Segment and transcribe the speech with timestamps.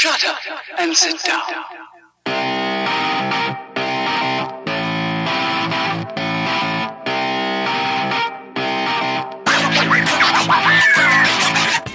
[0.00, 0.38] Shut up
[0.78, 1.42] and sit down.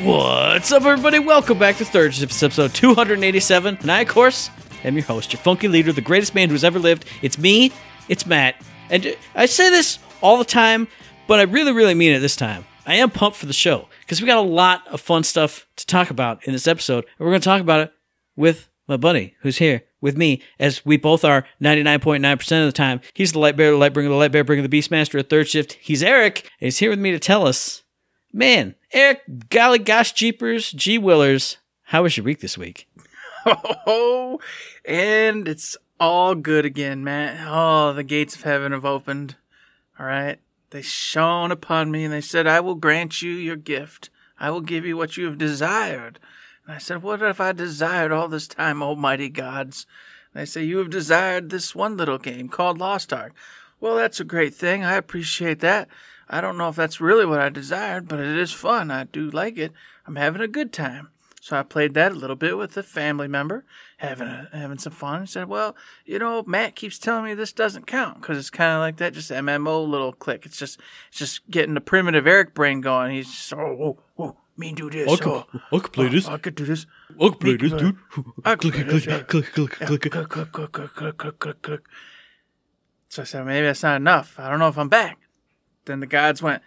[0.05, 1.17] What's up, everybody?
[1.17, 3.79] Welcome back to Third Shift, episode 287.
[3.81, 4.51] And I, of course,
[4.83, 7.05] am your host, your funky leader, the greatest man who's ever lived.
[7.23, 7.71] It's me,
[8.07, 8.61] it's Matt.
[8.91, 10.87] And I say this all the time,
[11.25, 12.65] but I really, really mean it this time.
[12.85, 15.85] I am pumped for the show because we got a lot of fun stuff to
[15.85, 17.05] talk about in this episode.
[17.17, 17.93] And we're going to talk about it
[18.35, 23.01] with my buddy who's here with me, as we both are 99.9% of the time.
[23.13, 25.47] He's the light bearer, the light bringer, the light bearer, bringer, the beastmaster at Third
[25.47, 25.73] Shift.
[25.81, 27.81] He's Eric, and he's here with me to tell us
[28.31, 32.87] Man, Eric, golly gosh jeepers, G Willers, how was your week this week?
[33.87, 34.39] Oh,
[34.85, 37.45] and it's all good again, man.
[37.47, 39.35] Oh, the gates of heaven have opened.
[39.99, 40.39] All right.
[40.75, 44.09] They shone upon me and they said, I will grant you your gift.
[44.37, 46.19] I will give you what you have desired.
[46.65, 49.87] And I said, What have I desired all this time, almighty gods?
[50.33, 53.33] And they say, You have desired this one little game called Lost Ark.
[53.79, 54.83] Well, that's a great thing.
[54.83, 55.87] I appreciate that.
[56.29, 58.91] I don't know if that's really what I desired, but it is fun.
[58.91, 59.71] I do like it.
[60.05, 61.07] I'm having a good time.
[61.39, 63.63] So I played that a little bit with a family member,
[64.09, 65.21] having a, having some fun.
[65.21, 65.75] He said, "Well,
[66.05, 69.13] you know, Matt keeps telling me this doesn't count because it's kind of like that,
[69.13, 70.45] just MMO little click.
[70.45, 73.11] It's just it's just getting the primitive Eric brain going.
[73.15, 75.11] He's just oh whoa whoa me do this.
[75.11, 76.27] I could- oh, I could play oh, this.
[76.27, 76.85] I could do this.
[77.19, 77.97] I can play Me this, dude.
[78.43, 79.19] I can Click, play click, this, yeah.
[79.21, 80.29] click, click, Yeah, click, click.
[80.29, 81.81] click, click, click, click, click, click, click, click.
[83.09, 84.39] So I said, maybe that's not enough.
[84.39, 85.19] I don't know if I'm back.
[85.85, 86.63] Then the gods went,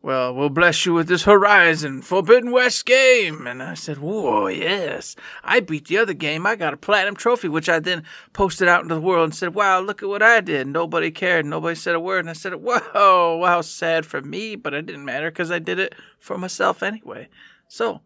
[0.00, 3.48] well, we'll bless you with this Horizon Forbidden West game.
[3.48, 5.16] And I said, whoa, yes.
[5.42, 6.46] I beat the other game.
[6.46, 9.54] I got a platinum trophy, which I then posted out into the world and said,
[9.54, 10.68] wow, look at what I did.
[10.68, 11.46] Nobody cared.
[11.46, 12.20] Nobody said a word.
[12.20, 15.80] And I said, whoa, wow, sad for me, but it didn't matter because I did
[15.80, 17.28] it for myself anyway.
[17.66, 18.00] So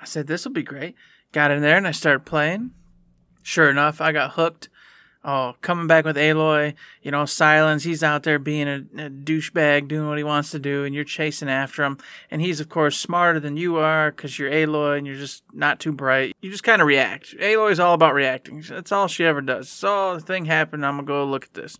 [0.00, 0.96] I said, this will be great.
[1.32, 2.72] Got in there and I started playing.
[3.42, 4.68] Sure enough, I got hooked.
[5.28, 9.88] Oh, coming back with Aloy, you know, Sylens, he's out there being a, a douchebag,
[9.88, 11.98] doing what he wants to do, and you're chasing after him.
[12.30, 15.80] And he's, of course, smarter than you are because you're Aloy and you're just not
[15.80, 16.36] too bright.
[16.40, 17.34] You just kind of react.
[17.38, 18.62] Aloy's all about reacting.
[18.68, 19.68] That's all she ever does.
[19.68, 21.76] So, the thing happened, I'm going to go look at this.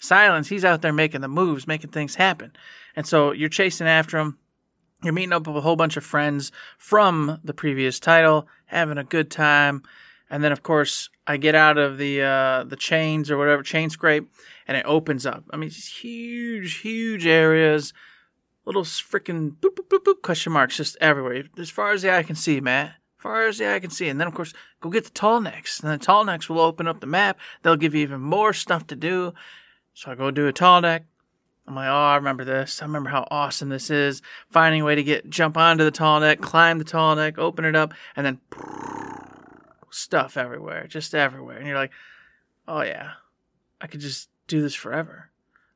[0.00, 2.52] Sylens, he's out there making the moves, making things happen.
[2.96, 4.38] And so you're chasing after him.
[5.02, 9.04] You're meeting up with a whole bunch of friends from the previous title, having a
[9.04, 9.82] good time.
[10.30, 13.90] And then, of course, I get out of the uh, the chains or whatever chain
[13.90, 14.30] scrape,
[14.66, 15.44] and it opens up.
[15.50, 17.92] I mean, huge, huge areas,
[18.64, 22.22] little freaking boop, boop, boop, boop question marks just everywhere, as far as the eye
[22.22, 22.90] can see, Matt.
[23.18, 24.08] As far as the eye can see.
[24.08, 26.86] And then, of course, go get the tall necks, and the tall necks will open
[26.86, 27.38] up the map.
[27.62, 29.34] They'll give you even more stuff to do.
[29.92, 31.04] So I go do a tall neck.
[31.66, 32.80] I'm like, oh, I remember this.
[32.80, 34.22] I remember how awesome this is.
[34.48, 37.64] Finding a way to get jump onto the tall neck, climb the tall neck, open
[37.64, 38.40] it up, and then
[39.90, 41.58] stuff everywhere, just everywhere.
[41.58, 41.92] And you're like,
[42.66, 43.12] oh yeah,
[43.80, 45.30] I could just do this forever.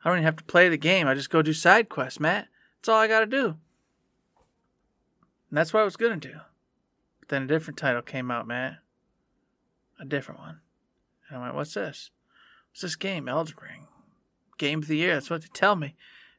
[0.04, 1.06] I don't even have to play the game.
[1.06, 2.48] I just go do side quests, Matt.
[2.78, 3.46] That's all I got to do.
[5.48, 6.38] And that's what I was going to do.
[7.20, 8.78] But then a different title came out, Matt.
[9.98, 10.60] A different one.
[11.28, 12.10] And I went, what's this?
[12.70, 13.28] What's this game?
[13.28, 13.86] Elden Ring.
[14.58, 15.14] Game of the year.
[15.14, 15.94] That's what they tell me.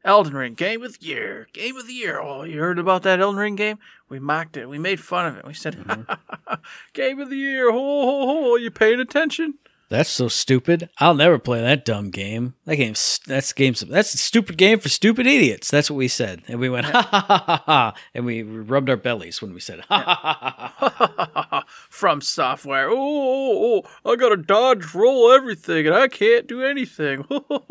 [0.05, 2.19] Elden Ring, game of the year, game of the year.
[2.21, 3.79] Oh, you heard about that Elden Ring game?
[4.07, 4.69] We mocked it.
[4.69, 5.45] We made fun of it.
[5.45, 6.53] We said, mm-hmm.
[6.93, 7.71] game of the year.
[7.71, 8.55] Ho, ho, ho.
[8.55, 9.55] You paying attention?
[9.89, 10.89] That's so stupid.
[10.97, 12.55] I'll never play that dumb game.
[12.65, 15.69] That game's that's game's that's a stupid game for stupid idiots.
[15.69, 18.89] That's what we said, and we went ha ha ha ha ha, and we rubbed
[18.89, 21.47] our bellies when we said ha ha ha ha.
[21.51, 21.65] ha.
[21.91, 22.87] FromSoftware.
[22.89, 27.25] Oh, oh, oh, I gotta dodge, roll everything, and I can't do anything.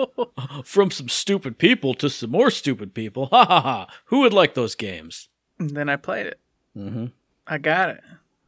[0.64, 3.26] From some stupid people to some more stupid people.
[3.26, 3.86] Ha ha ha.
[4.06, 5.28] Who would like those games?
[5.58, 6.40] and then I played it.
[6.76, 7.06] Mm-hmm.
[7.46, 8.00] I got it.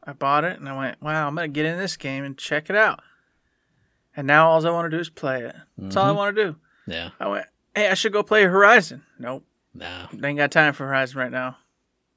[0.05, 2.71] I bought it, and I went, wow, I'm gonna get in this game and check
[2.71, 3.00] it out.
[4.16, 5.54] And now all I want to do is play it.
[5.77, 6.16] That's all I mm-hmm.
[6.16, 6.56] want to do.
[6.87, 7.10] Yeah.
[7.21, 9.04] I went, hey, I should go play Horizon.
[9.19, 9.44] Nope.
[9.75, 10.09] No.
[10.12, 11.59] They ain't got time for Horizon right now.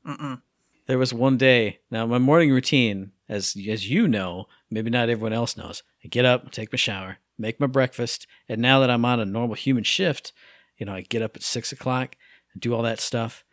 [0.07, 0.41] Mm-mm.
[0.87, 1.79] There was one day.
[1.91, 5.83] Now my morning routine, as as you know, maybe not everyone else knows.
[6.03, 9.25] I get up, take my shower, make my breakfast, and now that I'm on a
[9.25, 10.33] normal human shift,
[10.77, 12.15] you know, I get up at six o'clock,
[12.53, 13.43] and do all that stuff,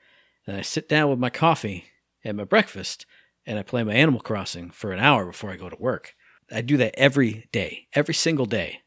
[0.47, 1.87] and I sit down with my coffee
[2.25, 3.05] and my breakfast,
[3.45, 6.15] and I play my Animal Crossing for an hour before I go to work.
[6.51, 8.81] I do that every day, every single day.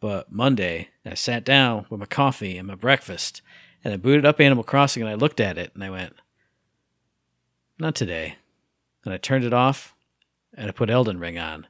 [0.00, 3.42] But Monday, I sat down with my coffee and my breakfast,
[3.82, 6.14] and I booted up Animal Crossing, and I looked at it, and I went,
[7.78, 8.36] not today.
[9.04, 9.94] And I turned it off
[10.54, 11.66] and I put Elden Ring on.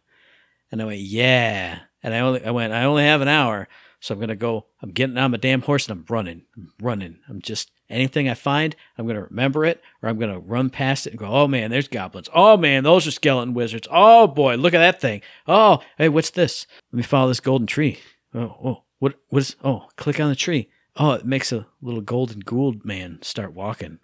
[0.71, 1.81] And I went, yeah.
[2.03, 3.69] And I only I went, I only have an hour,
[4.01, 6.43] so I'm gonna go I'm getting on my damn horse and I'm running.
[6.57, 7.19] I'm running.
[7.29, 10.71] I'm just Anything I find, I'm going to remember it or I'm going to run
[10.71, 12.29] past it and go, oh man, there's goblins.
[12.35, 13.87] Oh man, those are skeleton wizards.
[13.91, 15.23] Oh boy, look at that thing.
[15.47, 16.67] Oh, hey, what's this?
[16.91, 17.99] Let me follow this golden tree.
[18.35, 20.69] Oh, oh, what, what is, oh, click on the tree.
[20.97, 24.01] Oh, it makes a little golden ghoul man start walking.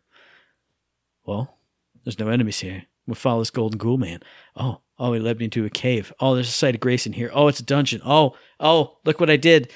[1.25, 1.59] Well,
[2.05, 2.85] there's no enemies here.
[3.07, 4.21] We'll follow this golden ghoul man.
[4.55, 6.13] Oh, oh, he led me into a cave.
[6.21, 7.31] Oh, there's a site of grace in here.
[7.33, 8.01] Oh, it's a dungeon.
[8.05, 9.73] Oh, oh, look what I did.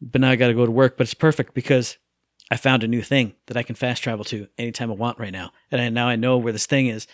[0.00, 0.96] But now I got to go to work.
[0.96, 1.98] But it's perfect because
[2.54, 5.32] I found a new thing that I can fast travel to anytime I want right
[5.32, 5.50] now.
[5.72, 7.08] And I, now I know where this thing is.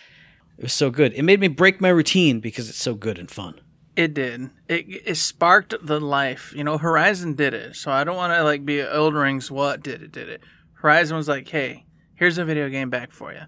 [0.59, 1.13] It was so good.
[1.13, 3.59] It made me break my routine because it's so good and fun.
[3.95, 4.51] It did.
[4.67, 6.53] It it sparked the life.
[6.55, 7.75] You know, Horizon did it.
[7.75, 10.41] So I don't want to like be Elden Ring's what did it did it.
[10.73, 13.41] Horizon was like, hey, here's a video game back for you.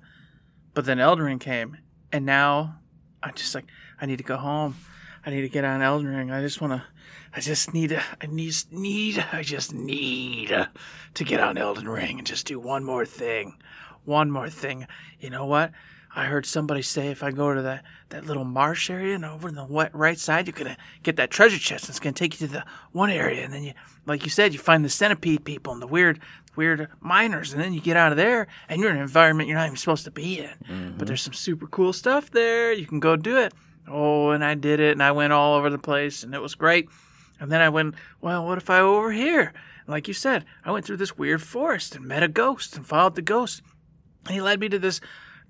[0.74, 1.78] But then Elden Ring came,
[2.12, 2.80] and now
[3.22, 3.66] I'm just like,
[4.01, 4.78] I need to go home.
[5.25, 6.31] I need to get on Elden Ring.
[6.31, 6.83] I just want to.
[7.35, 7.89] I just need.
[7.89, 8.55] to- I need.
[8.71, 9.25] Need.
[9.31, 10.49] I just need
[11.13, 13.55] to get on Elden Ring and just do one more thing.
[14.05, 14.87] One more thing.
[15.19, 15.71] You know what?
[16.15, 19.47] I heard somebody say if I go to that, that little marsh area and over
[19.47, 21.85] in the wet right side, you're gonna get that treasure chest.
[21.85, 23.73] And it's gonna take you to the one area, and then you,
[24.05, 26.19] like you said, you find the centipede people and the weird,
[26.55, 29.57] weird miners, and then you get out of there, and you're in an environment you're
[29.57, 30.51] not even supposed to be in.
[30.59, 30.97] But mm-hmm.
[31.05, 32.71] there's some super cool stuff there.
[32.71, 33.53] You can go do it.
[33.88, 36.56] Oh, and I did it, and I went all over the place, and it was
[36.56, 36.89] great.
[37.39, 39.53] And then I went, well, what if I over here?
[39.88, 43.15] Like you said, I went through this weird forest and met a ghost and followed
[43.15, 43.62] the ghost.
[44.25, 45.01] And he led me to this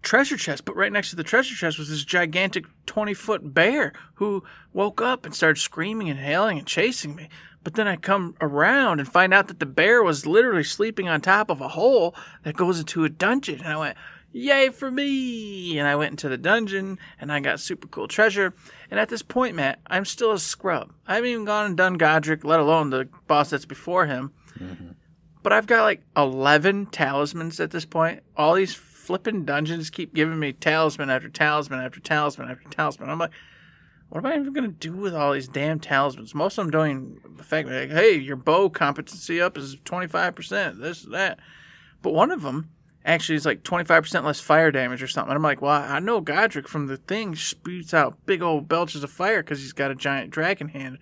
[0.01, 3.94] treasure chest, but right next to the treasure chest was this gigantic 20 foot bear
[4.15, 4.44] who
[4.74, 7.30] woke up and started screaming and hailing and chasing me.
[7.63, 11.21] But then I come around and find out that the bear was literally sleeping on
[11.21, 12.13] top of a hole
[12.44, 13.59] that goes into a dungeon.
[13.59, 13.97] And I went,
[14.35, 15.77] Yay for me!
[15.77, 18.53] And I went into the dungeon and I got super cool treasure.
[18.89, 20.91] And at this point, Matt, I'm still a scrub.
[21.07, 24.33] I haven't even gone and done Godrick, let alone the boss that's before him.
[24.57, 24.89] Mm-hmm.
[25.44, 28.24] But I've got like 11 talismans at this point.
[28.35, 33.09] All these flipping dungeons keep giving me talisman after talisman after talisman after talisman.
[33.09, 33.31] I'm like,
[34.09, 36.33] what am I even going to do with all these damn talismans?
[36.33, 41.03] Most of them doing the fact like, hey, your bow competency up is 25%, this,
[41.03, 41.39] that.
[42.01, 42.69] But one of them
[43.05, 45.35] actually is like 25% less fire damage or something.
[45.35, 49.11] I'm like, well, I know Godrick from the thing spoots out big old belches of
[49.11, 51.00] fire because he's got a giant dragon hand.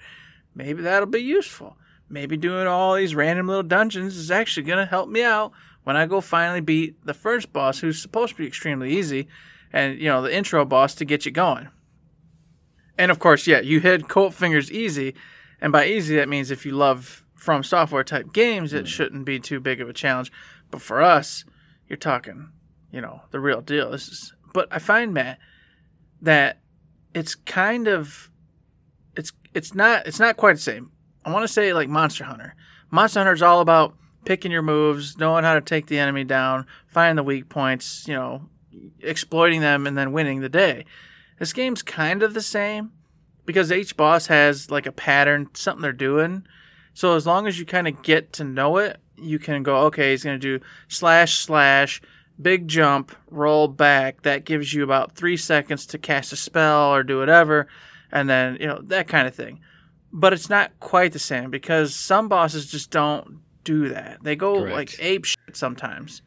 [0.55, 1.77] Maybe that'll be useful.
[2.09, 5.53] Maybe doing all these random little dungeons is actually going to help me out
[5.83, 9.27] when I go finally beat the first boss, who's supposed to be extremely easy,
[9.73, 11.69] and, you know, the intro boss to get you going.
[12.97, 15.15] And of course, yeah, you hit Colt Fingers easy,
[15.59, 18.85] and by easy that means if you love FromSoftware type games, it hmm.
[18.85, 20.31] shouldn't be too big of a challenge.
[20.69, 21.45] But for us,
[21.91, 22.47] you're talking,
[22.89, 23.91] you know, the real deal.
[23.91, 25.39] This is, but I find Matt
[26.21, 26.61] that
[27.13, 28.31] it's kind of,
[29.17, 30.93] it's it's not it's not quite the same.
[31.25, 32.55] I want to say like Monster Hunter.
[32.91, 33.93] Monster Hunter is all about
[34.23, 38.13] picking your moves, knowing how to take the enemy down, finding the weak points, you
[38.13, 38.47] know,
[39.01, 40.85] exploiting them, and then winning the day.
[41.39, 42.93] This game's kind of the same
[43.45, 46.47] because each boss has like a pattern, something they're doing.
[46.93, 50.11] So as long as you kind of get to know it, you can go, okay,
[50.11, 52.01] he's going to do slash slash,
[52.41, 54.23] big jump, roll back.
[54.23, 57.67] That gives you about three seconds to cast a spell or do whatever,
[58.11, 59.59] and then you know that kind of thing.
[60.13, 64.23] But it's not quite the same because some bosses just don't do that.
[64.23, 64.75] They go Correct.
[64.75, 66.21] like ape shit sometimes.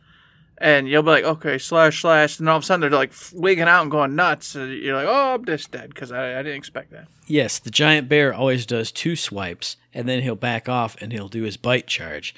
[0.59, 2.39] And you'll be like, okay, slash, slash.
[2.39, 4.55] And all of a sudden they're like wigging out and going nuts.
[4.55, 7.09] And you're like, oh, I'm just dead because I, I didn't expect that.
[7.27, 11.29] Yes, the giant bear always does two swipes, and then he'll back off and he'll
[11.29, 12.35] do his bite charge.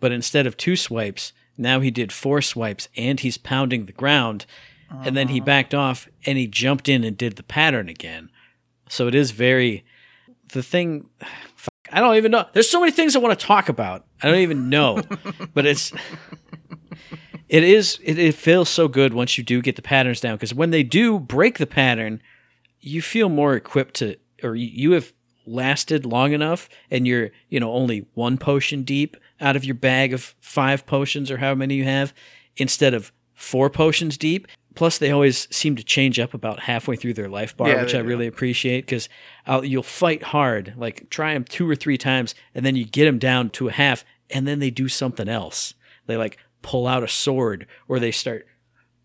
[0.00, 4.46] But instead of two swipes, now he did four swipes and he's pounding the ground,
[5.04, 5.44] and then he uh-huh.
[5.46, 8.30] backed off and he jumped in and did the pattern again.
[8.88, 9.84] So it is very.
[10.52, 11.10] The thing.
[11.56, 12.46] fuck, I don't even know.
[12.52, 14.06] There's so many things I want to talk about.
[14.22, 15.02] I don't even know.
[15.54, 15.92] but it's.
[17.48, 17.98] It is.
[18.02, 20.82] It, it feels so good once you do get the patterns down because when they
[20.82, 22.22] do break the pattern,
[22.80, 25.12] you feel more equipped to, or you- you have
[25.46, 30.12] lasted long enough and you're, you know, only one potion deep out of your bag
[30.12, 32.12] of five potions or how many you have
[32.56, 34.46] instead of four potions deep.
[34.74, 37.94] Plus, they always seem to change up about halfway through their life bar, Yeah, which
[37.96, 38.04] I do.
[38.08, 39.08] really appreciate because
[39.62, 43.18] you'll fight hard, like try them two or three times, and then you get them
[43.18, 45.74] down to a half, and then they do something else.
[46.06, 48.46] They like pull out a sword or they start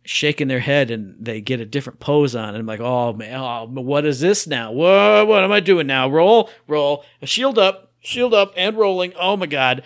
[0.05, 3.35] shaking their head and they get a different pose on and I'm like, oh man,
[3.39, 4.71] oh, what is this now?
[4.71, 6.09] What what am I doing now?
[6.09, 9.13] Roll, roll, shield up, shield up, and rolling.
[9.19, 9.83] Oh my god.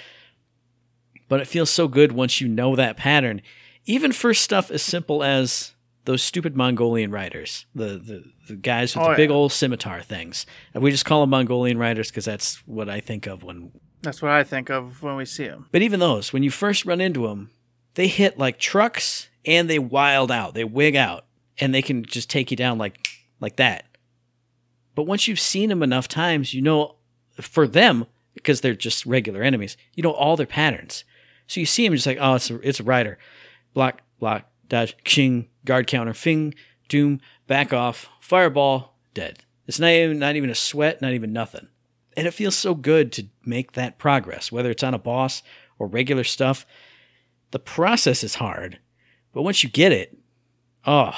[1.27, 3.41] But it feels so good once you know that pattern.
[3.85, 5.73] Even for stuff as simple as
[6.05, 10.45] those stupid Mongolian riders, the the, the guys with Oh, the big old scimitar things.
[10.73, 14.21] And we just call them Mongolian riders because that's what I think of when That's
[14.21, 15.67] what I think of when we see them.
[15.71, 17.49] but even those, when you first run into them,
[17.95, 20.53] they hit like trucks and they wild out.
[20.53, 21.25] They wig out
[21.59, 23.05] and they can just take you down like
[23.41, 23.85] like that.
[24.95, 26.95] But once you've seen them enough times, you know
[27.39, 31.03] for them because they're just regular enemies, you know all their patterns.
[31.47, 33.17] So you see him just like, oh, it's a, it's a rider.
[33.73, 36.53] Block, block, dodge, king, guard counter, fing,
[36.89, 39.39] doom, back off, fireball, dead.
[39.65, 41.67] It's not even, not even a sweat, not even nothing.
[42.15, 45.43] And it feels so good to make that progress, whether it's on a boss
[45.77, 46.65] or regular stuff.
[47.51, 48.79] The process is hard,
[49.33, 50.17] but once you get it,
[50.85, 51.13] oh,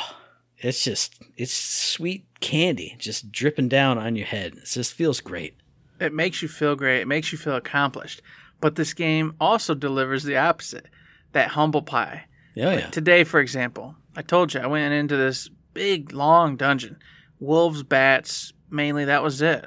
[0.58, 4.56] it's just, it's sweet candy just dripping down on your head.
[4.58, 5.56] It just feels great.
[6.00, 7.02] It makes you feel great.
[7.02, 8.22] It makes you feel accomplished.
[8.62, 10.88] But this game also delivers the opposite
[11.32, 12.26] that humble pie.
[12.56, 12.90] Yeah, yeah.
[12.90, 16.98] Today, for example, I told you I went into this big, long dungeon.
[17.40, 19.66] Wolves, bats, mainly, that was it.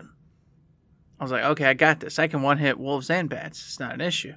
[1.19, 2.19] I was like, okay, I got this.
[2.19, 3.65] I can one hit wolves and bats.
[3.65, 4.35] It's not an issue.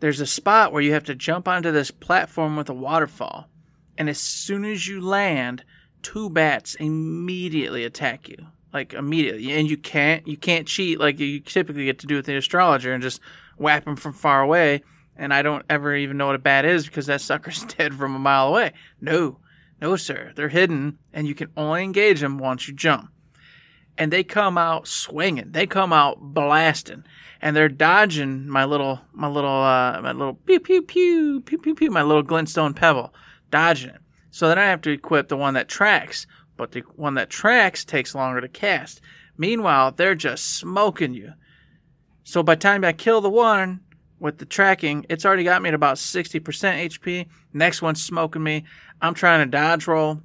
[0.00, 3.48] There's a spot where you have to jump onto this platform with a waterfall.
[3.96, 5.64] And as soon as you land,
[6.02, 11.38] two bats immediately attack you like immediately, and you can't you can't cheat like you
[11.40, 13.20] typically get to do with the astrologer and just
[13.56, 14.82] whap him from far away.
[15.16, 18.16] And I don't ever even know what a bat is because that sucker's dead from
[18.16, 18.72] a mile away.
[19.00, 19.38] No,
[19.80, 23.10] no, sir, they're hidden, and you can only engage them once you jump.
[23.96, 25.52] And they come out swinging.
[25.52, 27.04] They come out blasting,
[27.40, 31.74] and they're dodging my little my little uh, my little pew pew pew pew pew
[31.76, 33.14] pew my little glintstone pebble,
[33.52, 34.00] dodging it.
[34.32, 36.26] So then I have to equip the one that tracks,
[36.56, 39.00] but the one that tracks takes longer to cast.
[39.36, 41.32] Meanwhile, they're just smoking you.
[42.22, 43.80] So by the time I kill the one
[44.18, 47.26] with the tracking, it's already got me at about 60% HP.
[47.52, 48.64] Next one's smoking me.
[49.00, 50.22] I'm trying to dodge roll.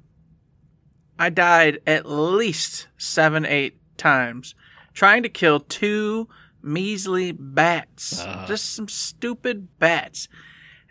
[1.18, 4.54] I died at least seven, eight times
[4.94, 6.28] trying to kill two
[6.62, 8.20] measly bats.
[8.20, 8.44] Uh.
[8.46, 10.28] Just some stupid bats.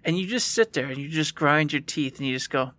[0.03, 2.71] And you just sit there and you just grind your teeth and you just go,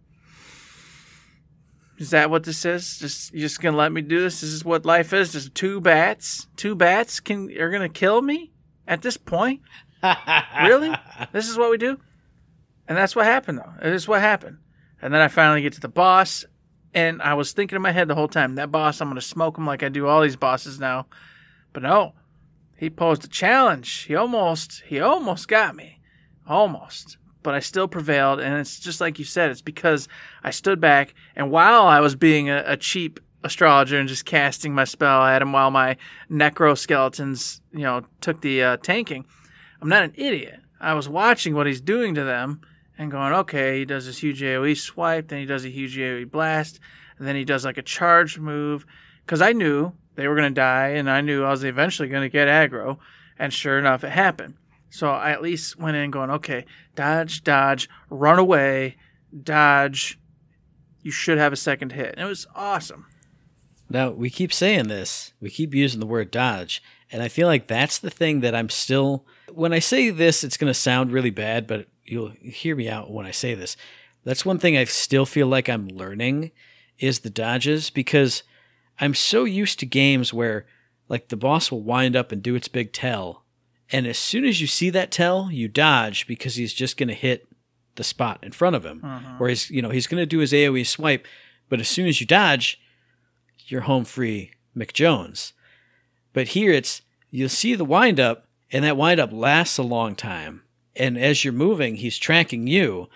[2.00, 2.98] is that what this is?
[2.98, 4.40] Just you just gonna let me do this?
[4.40, 5.32] This is what life is.
[5.32, 6.48] Just two bats.
[6.56, 8.50] Two bats can are gonna kill me
[8.88, 9.60] at this point.
[10.62, 10.90] really?
[11.32, 12.00] This is what we do?
[12.88, 13.86] And that's what happened though.
[13.86, 14.56] It is what happened.
[15.02, 16.46] And then I finally get to the boss,
[16.94, 19.58] and I was thinking in my head the whole time, that boss, I'm gonna smoke
[19.58, 21.06] him like I do all these bosses now.
[21.74, 22.14] But no.
[22.78, 24.04] He posed a challenge.
[24.04, 26.00] He almost he almost got me.
[26.46, 28.40] Almost but I still prevailed.
[28.40, 30.08] And it's just like you said, it's because
[30.42, 34.74] I stood back and while I was being a, a cheap astrologer and just casting
[34.74, 35.96] my spell at him while my
[36.30, 39.24] necro skeletons, you know, took the uh, tanking,
[39.80, 40.60] I'm not an idiot.
[40.80, 42.60] I was watching what he's doing to them
[42.98, 46.30] and going, okay, he does this huge AoE swipe, then he does a huge AoE
[46.30, 46.80] blast,
[47.18, 48.84] and then he does like a charge move.
[49.24, 52.22] Because I knew they were going to die, and I knew I was eventually going
[52.22, 52.98] to get aggro.
[53.38, 54.54] And sure enough, it happened.
[54.90, 56.66] So I at least went in going, okay,
[56.96, 58.96] dodge, dodge, run away,
[59.42, 60.18] dodge.
[61.02, 62.14] You should have a second hit.
[62.16, 63.06] And it was awesome.
[63.88, 66.80] Now, we keep saying this, we keep using the word dodge,
[67.10, 69.26] and I feel like that's the thing that I'm still.
[69.50, 73.10] When I say this, it's going to sound really bad, but you'll hear me out
[73.10, 73.76] when I say this.
[74.22, 76.52] That's one thing I still feel like I'm learning
[77.00, 78.44] is the dodges because
[79.00, 80.66] I'm so used to games where
[81.08, 83.44] like the boss will wind up and do its big tell
[83.92, 87.14] and as soon as you see that tell, you dodge because he's just going to
[87.14, 87.48] hit
[87.96, 89.02] the spot in front of him.
[89.04, 89.36] Uh-huh.
[89.40, 91.26] Or he's, you know, he's going to do his AoE swipe,
[91.68, 92.80] but as soon as you dodge,
[93.66, 95.52] you're home free McJones.
[96.32, 100.14] But here it's you'll see the wind up and that wind up lasts a long
[100.14, 100.62] time.
[100.96, 103.08] And as you're moving, he's tracking you.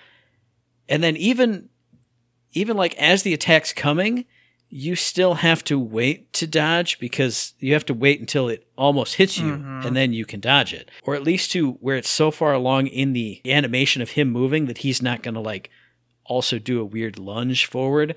[0.88, 1.68] And then even
[2.52, 4.26] even like as the attack's coming,
[4.76, 9.14] you still have to wait to dodge because you have to wait until it almost
[9.14, 9.84] hits you Mhm.
[9.84, 10.90] and then you can dodge it.
[11.04, 14.66] Or at least to where it's so far along in the animation of him moving
[14.66, 15.70] that he's not going to like
[16.24, 18.16] also do a weird lunge forward.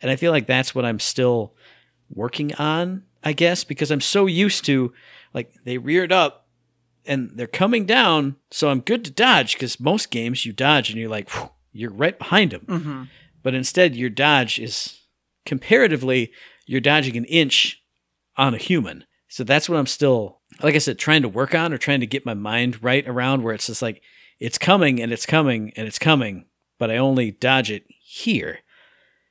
[0.00, 1.52] And I feel like that's what I'm still
[2.08, 4.94] working on, I guess, because I'm so used to
[5.34, 6.46] like they reared up
[7.04, 10.98] and they're coming down, so I'm good to dodge because most games you dodge and
[10.98, 11.28] you're like,
[11.70, 12.64] you're right behind him.
[12.66, 13.02] Mm-hmm.
[13.42, 15.00] But instead, your dodge is
[15.44, 16.32] comparatively,
[16.66, 17.82] you're dodging an inch
[18.36, 19.04] on a human.
[19.28, 22.06] So that's what I'm still, like I said, trying to work on or trying to
[22.06, 24.02] get my mind right around where it's just like,
[24.38, 26.46] it's coming and it's coming and it's coming,
[26.78, 28.58] but I only dodge it here.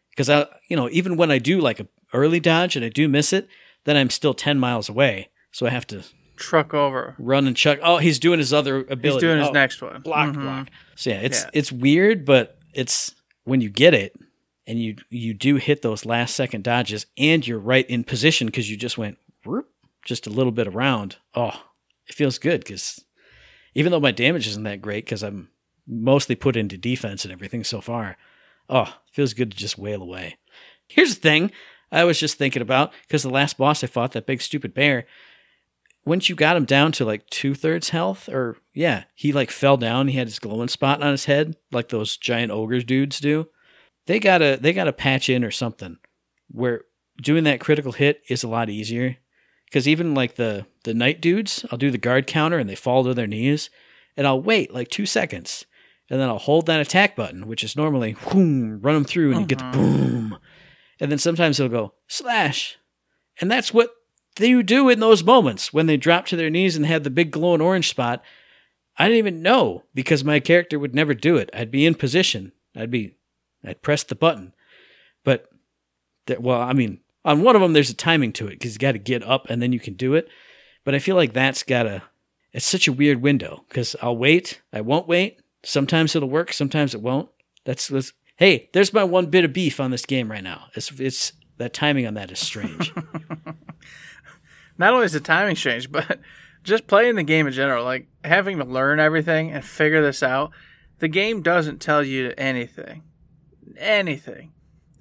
[0.10, 3.08] Because I, you know, even when I do like a early dodge and I do
[3.08, 3.48] miss it,
[3.86, 5.30] then I'm still 10 miles away.
[5.52, 6.04] So I have to
[6.38, 7.16] Truck over.
[7.20, 7.80] run and chuck.
[7.84, 9.10] Oh, he's doing his other ability.
[9.10, 10.02] He's doing his Oh, next one.
[10.02, 10.42] block Mhm.
[10.42, 10.70] block.
[10.96, 11.50] So yeah, it's Yeah.
[11.54, 13.14] it's weird, but it's
[13.44, 14.14] when you get it
[14.72, 18.72] and you you do hit those last second dodges and you're right in position because
[18.72, 19.68] you just went whoop,
[20.06, 21.18] just a little bit around.
[21.36, 21.62] Oh,
[22.08, 23.04] it feels good because
[23.76, 25.50] even though my damage isn't that great because I'm
[25.86, 28.16] mostly put into defense and everything so far.
[28.70, 30.38] Oh, feels good to just wail away.
[30.88, 31.52] Here's the thing
[31.92, 35.06] I was just thinking about because the last boss I fought, that big stupid bear,
[36.06, 39.76] once you got him down to like two thirds health, or yeah, he like fell
[39.76, 40.08] down.
[40.08, 43.50] He had his glowing spot on his head, like those giant ogres dudes do.
[44.08, 45.98] They gotta they gotta patch in or something
[46.50, 46.82] where
[47.22, 49.18] doing that critical hit is a lot easier.
[49.66, 53.04] Because even like the the knight dudes, I'll do the guard counter and they fall
[53.06, 53.70] to their knees,
[54.18, 55.66] and I'll wait like two seconds,
[56.10, 59.42] and then I'll hold that attack button, which is normally boom, run them through, and
[59.42, 59.78] you get the uh-huh.
[59.78, 60.38] boom,
[61.00, 62.78] and then sometimes it'll go slash,
[63.40, 63.92] and that's what
[64.36, 67.32] they do in those moments when they drop to their knees and have the big
[67.32, 68.24] glowing orange spot.
[68.98, 71.50] I didn't even know because my character would never do it.
[71.54, 72.52] I'd be in position.
[72.76, 73.16] I'd be,
[73.64, 74.54] I'd press the button,
[75.24, 75.50] but
[76.28, 78.80] that well, I mean, on one of them there's a timing to it because you
[78.80, 80.28] got to get up and then you can do it.
[80.84, 82.04] But I feel like that's gotta.
[82.54, 85.40] It's such a weird window because I'll wait, I won't wait.
[85.64, 87.30] Sometimes it'll work, sometimes it won't.
[87.64, 90.66] That's, that's hey, there's my one bit of beef on this game right now.
[90.76, 92.94] It's it's that timing on that is strange.
[94.78, 96.20] Not only is the timing strange, but
[96.64, 100.52] just playing the game in general, like having to learn everything and figure this out.
[101.00, 103.04] The game doesn't tell you anything.
[103.78, 104.52] Anything.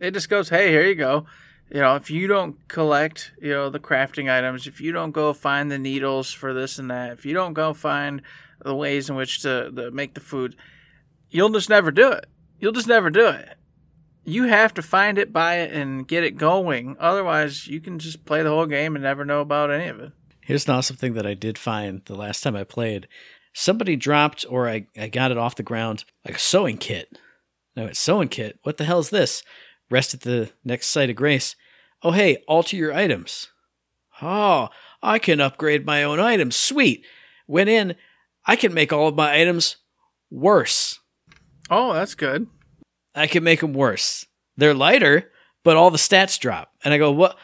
[0.01, 1.27] It just goes, hey, here you go.
[1.71, 5.33] You know, if you don't collect, you know, the crafting items, if you don't go
[5.33, 8.23] find the needles for this and that, if you don't go find
[8.65, 10.57] the ways in which to, to make the food,
[11.31, 12.27] you'll just never do it.
[12.59, 13.57] You'll just never do it.
[14.25, 16.97] You have to find it, buy it, and get it going.
[16.99, 20.13] Otherwise, you can just play the whole game and never know about any of it.
[20.41, 23.07] Here's an awesome thing that I did find the last time I played.
[23.53, 27.19] Somebody dropped, or I, I got it off the ground, like a sewing kit.
[27.77, 28.59] No, it's sewing kit.
[28.63, 29.43] What the hell is this?
[29.91, 31.57] Rest at the next site of grace.
[32.03, 33.49] Oh, hey, alter your items.
[34.23, 34.69] Oh,
[35.03, 36.57] I can upgrade my own items.
[36.57, 37.05] Sweet.
[37.47, 37.97] Went in,
[38.47, 39.77] I can make all of my items
[40.31, 41.01] worse.
[41.69, 42.47] Oh, that's good.
[43.15, 44.27] I can make them worse.
[44.57, 45.31] They're lighter,
[45.65, 46.73] but all the stats drop.
[46.85, 47.37] And I go, what?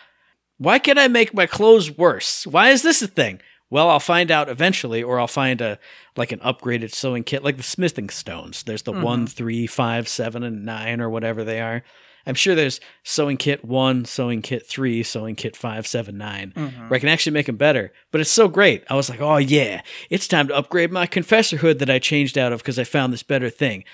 [0.58, 2.46] Why can I make my clothes worse?
[2.46, 3.40] Why is this a thing?
[3.68, 5.78] Well, I'll find out eventually, or I'll find a
[6.16, 8.62] like an upgraded sewing kit, like the smithing stones.
[8.62, 9.26] There's the one, mm-hmm.
[9.26, 11.82] three, five, seven, and nine, or whatever they are.
[12.26, 16.66] I'm sure there's sewing kit one, sewing kit three, sewing kit five, seven, nine, where
[16.66, 16.94] I mm-hmm.
[16.94, 17.92] can actually make them better.
[18.10, 18.84] But it's so great.
[18.90, 22.36] I was like, oh yeah, it's time to upgrade my confessor hood that I changed
[22.36, 23.84] out of because I found this better thing.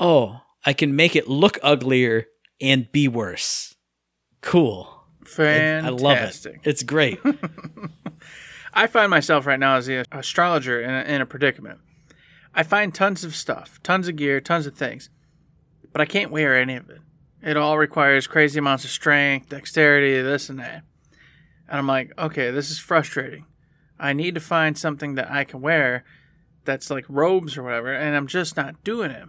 [0.00, 2.26] Oh, I can make it look uglier
[2.60, 3.76] and be worse.
[4.40, 4.92] Cool.
[5.24, 5.84] Fantastic.
[5.84, 6.60] I love it.
[6.64, 7.20] It's great.
[8.72, 11.80] I find myself right now as the astrologer in a, in a predicament.
[12.54, 15.10] I find tons of stuff, tons of gear, tons of things,
[15.92, 17.00] but I can't wear any of it.
[17.42, 20.82] It all requires crazy amounts of strength, dexterity, this and that.
[21.68, 23.44] And I'm like, okay, this is frustrating.
[23.98, 26.04] I need to find something that I can wear
[26.64, 29.28] that's like robes or whatever, and I'm just not doing it.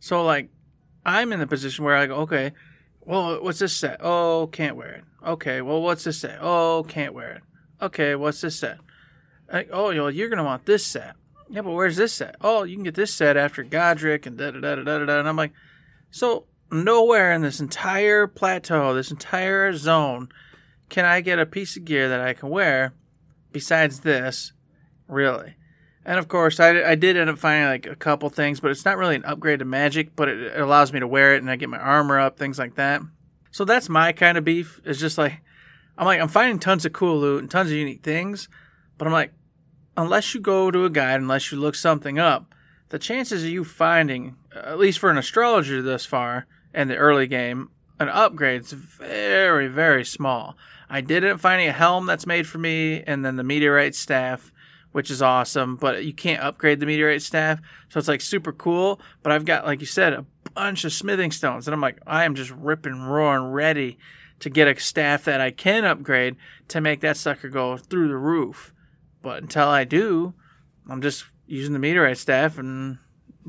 [0.00, 0.48] So, like,
[1.04, 2.52] I'm in the position where I go, okay,
[3.00, 3.98] well, what's this set?
[4.00, 5.04] Oh, can't wear it.
[5.26, 6.38] Okay, well, what's this set?
[6.40, 7.42] Oh, can't wear it.
[7.82, 8.78] Okay, what's this set?
[9.52, 11.16] Like, oh, well, you're gonna want this set.
[11.50, 12.36] Yeah, but where's this set?
[12.40, 15.18] Oh, you can get this set after Godrick and da da da da da da.
[15.18, 15.52] And I'm like,
[16.10, 20.28] so nowhere in this entire plateau, this entire zone,
[20.88, 22.94] can I get a piece of gear that I can wear
[23.50, 24.52] besides this,
[25.08, 25.56] really.
[26.04, 28.84] And of course, I, I did end up finding like a couple things, but it's
[28.84, 31.50] not really an upgrade to magic, but it, it allows me to wear it and
[31.50, 33.02] I get my armor up, things like that.
[33.50, 34.80] So that's my kind of beef.
[34.84, 35.40] It's just like,
[35.98, 38.48] I'm like, I'm finding tons of cool loot and tons of unique things,
[38.98, 39.32] but I'm like,
[39.96, 42.54] unless you go to a guide, unless you look something up,
[42.88, 47.26] the chances of you finding, at least for an astrologer thus far in the early
[47.26, 50.56] game, an upgrade is very, very small.
[50.88, 54.52] I didn't find a helm that's made for me, and then the meteorite staff,
[54.92, 59.00] which is awesome, but you can't upgrade the meteorite staff, so it's like super cool.
[59.22, 62.24] But I've got, like you said, a bunch of smithing stones, and I'm like, I
[62.24, 63.98] am just ripping, roaring, ready
[64.42, 66.36] to get a staff that I can upgrade
[66.68, 68.74] to make that sucker go through the roof.
[69.22, 70.34] But until I do,
[70.90, 72.98] I'm just using the meteorite staff and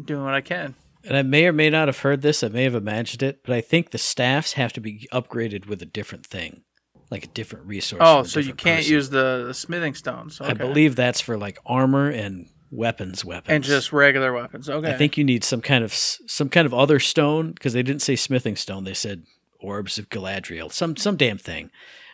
[0.06, 0.75] doing what I can.
[1.03, 2.43] And I may or may not have heard this.
[2.43, 5.82] I may have imagined it, but I think the staffs have to be upgraded with
[5.82, 6.62] a different thing,
[7.10, 8.01] like a different resource.
[8.06, 8.93] Oh, so you can't person.
[8.93, 10.39] use the, the smithing stones.
[10.39, 10.51] Okay.
[10.51, 13.25] I believe that's for like armor and weapons.
[13.25, 14.69] Weapons and just regular weapons.
[14.69, 14.93] Okay.
[14.93, 18.03] I think you need some kind of some kind of other stone because they didn't
[18.03, 18.84] say smithing stone.
[18.84, 19.23] They said
[19.63, 21.71] orbs of Galadriel, some some damn thing.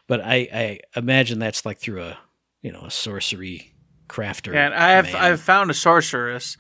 [0.08, 2.18] But I, I imagine that's like through a
[2.62, 3.74] you know a sorcery
[4.08, 4.56] crafter.
[4.56, 5.16] And I have man.
[5.16, 6.58] I've found a sorceress,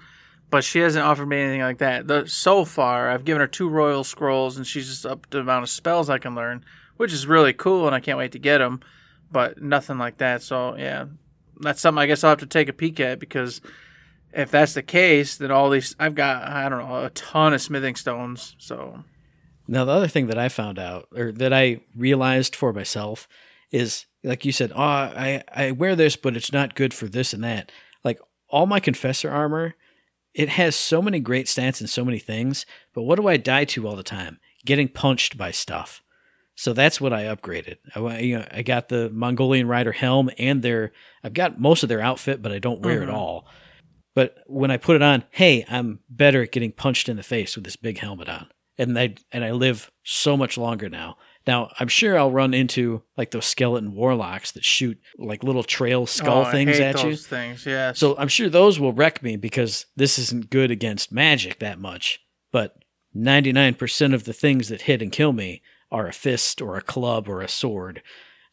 [0.49, 2.07] but she hasn't offered me anything like that.
[2.07, 5.41] The, so far, I've given her two royal scrolls, and she's just up to the
[5.41, 6.63] amount of spells I can learn,
[6.97, 8.81] which is really cool, and I can't wait to get them.
[9.31, 10.41] But nothing like that.
[10.41, 11.05] So yeah,
[11.59, 13.61] that's something I guess I'll have to take a peek at because
[14.33, 17.61] if that's the case, then all these I've got I don't know a ton of
[17.61, 18.55] smithing stones.
[18.57, 19.03] So
[19.69, 23.27] Now, the other thing that I found out, or that I realized for myself,
[23.71, 27.33] is like you said, oh, I, I wear this, but it's not good for this
[27.33, 27.71] and that.
[28.03, 29.75] Like all my Confessor armor,
[30.33, 33.65] it has so many great stats and so many things, but what do I die
[33.65, 34.39] to all the time?
[34.65, 36.01] Getting punched by stuff.
[36.55, 37.77] So that's what I upgraded.
[37.95, 41.89] I, you know, I got the Mongolian Rider helm and their, I've got most of
[41.89, 43.13] their outfit, but I don't wear it Mhm.
[43.13, 43.47] all.
[44.15, 47.55] But when I put it on, hey, I'm better at getting punched in the face
[47.55, 48.47] with this big helmet on
[48.79, 51.17] and I and I live so much longer now.
[51.45, 56.05] Now I'm sure I'll run into like those skeleton warlocks that shoot like little trail
[56.05, 57.15] skull Oh, things at you.
[57.15, 57.93] Things, yeah.
[57.93, 62.19] So I'm sure those will wreck me because this isn't good against magic that much.
[62.51, 62.83] But
[63.15, 65.61] 99% of the things that hit and kill me
[65.91, 68.01] are a fist or a club or a sword.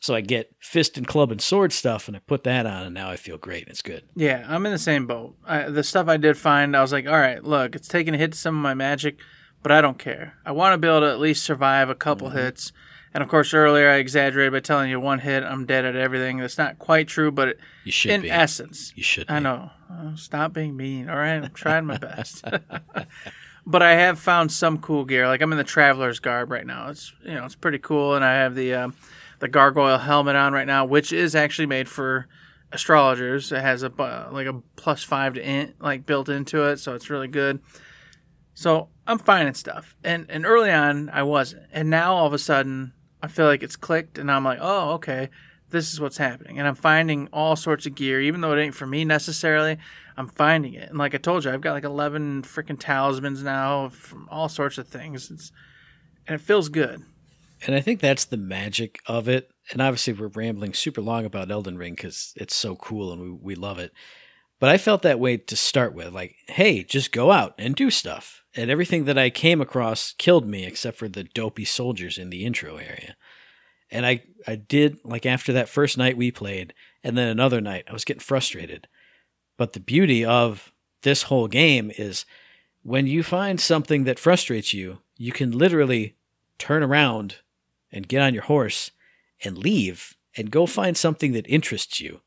[0.00, 2.94] So I get fist and club and sword stuff and I put that on and
[2.94, 3.62] now I feel great.
[3.62, 4.04] And it's good.
[4.14, 5.36] Yeah, I'm in the same boat.
[5.44, 8.18] I, the stuff I did find, I was like, all right, look, it's taking a
[8.18, 9.18] hit to some of my magic,
[9.66, 10.34] but I don't care.
[10.44, 12.38] I want to be able to at least survive a couple Mm-hmm.
[12.38, 12.72] hits.
[13.12, 16.36] And of course, earlier I exaggerated by telling you one hit, I'm dead at everything.
[16.38, 18.30] That's not quite true, but it, You should in be.
[18.30, 19.32] essence, you should be.
[19.34, 19.70] I know.
[19.90, 21.08] Oh, stop being mean.
[21.10, 22.44] All right, I'm trying my best.
[23.66, 25.26] but I have found some cool gear.
[25.26, 26.90] Like I'm in the traveler's garb right now.
[26.90, 28.94] It's you know it's pretty cool, and I have the um,
[29.40, 32.28] the gargoyle helmet on right now, which is actually made for
[32.70, 33.50] astrologers.
[33.50, 33.88] It has a
[34.30, 37.60] like a plus five to int like built into it, so it's really good.
[38.56, 42.32] So I'm fine finding stuff, and and early on I wasn't, and now all of
[42.32, 45.28] a sudden I feel like it's clicked, and I'm like, oh okay,
[45.68, 48.74] this is what's happening, and I'm finding all sorts of gear, even though it ain't
[48.74, 49.76] for me necessarily.
[50.16, 53.90] I'm finding it, and like I told you, I've got like 11 freaking talismans now
[53.90, 55.30] from all sorts of things.
[55.30, 55.52] It's
[56.26, 57.02] and it feels good.
[57.66, 59.50] And I think that's the magic of it.
[59.70, 63.30] And obviously, we're rambling super long about Elden Ring because it's so cool and we,
[63.30, 63.92] we love it.
[64.58, 67.90] But I felt that way to start with like, hey, just go out and do
[67.90, 68.42] stuff.
[68.54, 72.46] And everything that I came across killed me except for the dopey soldiers in the
[72.46, 73.16] intro area.
[73.90, 77.84] And I, I did, like, after that first night we played, and then another night,
[77.88, 78.88] I was getting frustrated.
[79.56, 82.26] But the beauty of this whole game is
[82.82, 86.16] when you find something that frustrates you, you can literally
[86.58, 87.36] turn around
[87.92, 88.90] and get on your horse
[89.44, 92.22] and leave and go find something that interests you.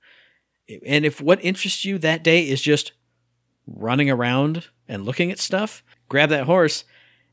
[0.86, 2.92] And if what interests you that day is just
[3.68, 6.84] running around and looking at stuff, grab that horse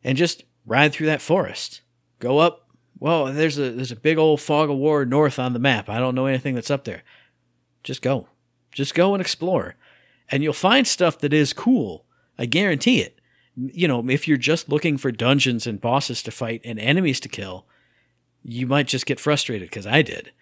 [0.04, 1.82] and just ride through that forest.
[2.18, 2.68] Go up.
[2.98, 5.88] Well, there's a there's a big old fog of war north on the map.
[5.88, 7.02] I don't know anything that's up there.
[7.82, 8.28] Just go.
[8.72, 9.76] Just go and explore.
[10.30, 12.04] And you'll find stuff that is cool.
[12.38, 13.20] I guarantee it.
[13.54, 17.28] You know, if you're just looking for dungeons and bosses to fight and enemies to
[17.28, 17.66] kill,
[18.42, 20.32] you might just get frustrated because I did.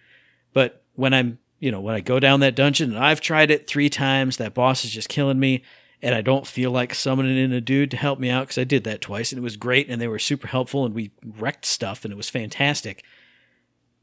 [0.53, 3.67] But when I'm, you know, when I go down that dungeon and I've tried it
[3.67, 5.63] three times, that boss is just killing me,
[6.01, 8.63] and I don't feel like summoning in a dude to help me out because I
[8.63, 11.65] did that twice and it was great and they were super helpful and we wrecked
[11.65, 13.03] stuff and it was fantastic.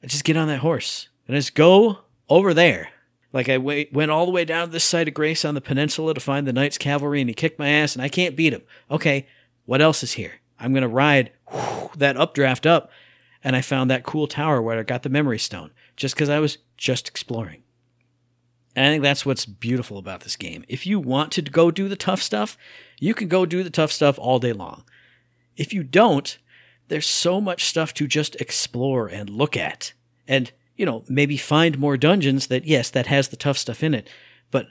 [0.02, 2.88] I just get on that horse and I just go over there.
[3.32, 5.60] Like I wait, went all the way down to this side of Grace on the
[5.60, 8.52] peninsula to find the Night's Cavalry and he kicked my ass and I can't beat
[8.52, 8.62] him.
[8.90, 9.28] Okay,
[9.64, 10.40] what else is here?
[10.58, 12.90] I'm going to ride whew, that updraft up
[13.44, 16.38] and I found that cool tower where I got the memory stone just because I
[16.38, 17.62] was just exploring.
[18.74, 20.64] And I think that's what's beautiful about this game.
[20.68, 22.56] If you want to go do the tough stuff,
[22.98, 24.84] you can go do the tough stuff all day long.
[25.56, 26.38] If you don't,
[26.88, 29.92] there's so much stuff to just explore and look at.
[30.26, 33.94] And, you know, maybe find more dungeons that, yes, that has the tough stuff in
[33.94, 34.08] it.
[34.50, 34.68] But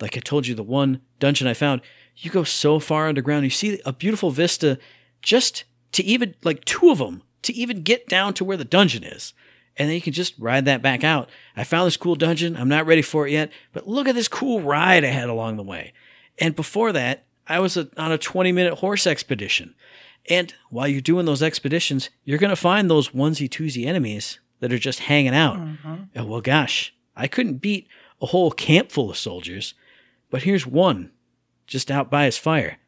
[0.00, 1.82] like I told you, the one dungeon I found,
[2.16, 4.78] you go so far underground, you see a beautiful vista
[5.22, 9.04] just to even, like two of them, to even get down to where the dungeon
[9.04, 9.32] is
[9.76, 11.28] and then you can just ride that back out.
[11.56, 12.56] I found this cool dungeon.
[12.56, 15.56] I'm not ready for it yet, but look at this cool ride I had along
[15.56, 15.92] the way.
[16.38, 19.74] And before that, I was a, on a 20 minute horse expedition.
[20.28, 24.72] And while you're doing those expeditions, you're going to find those onesie twosie enemies that
[24.72, 25.56] are just hanging out.
[25.58, 25.94] Mm-hmm.
[26.14, 27.88] And well, gosh, I couldn't beat
[28.20, 29.74] a whole camp full of soldiers,
[30.30, 31.10] but here's one
[31.66, 32.78] just out by his fire.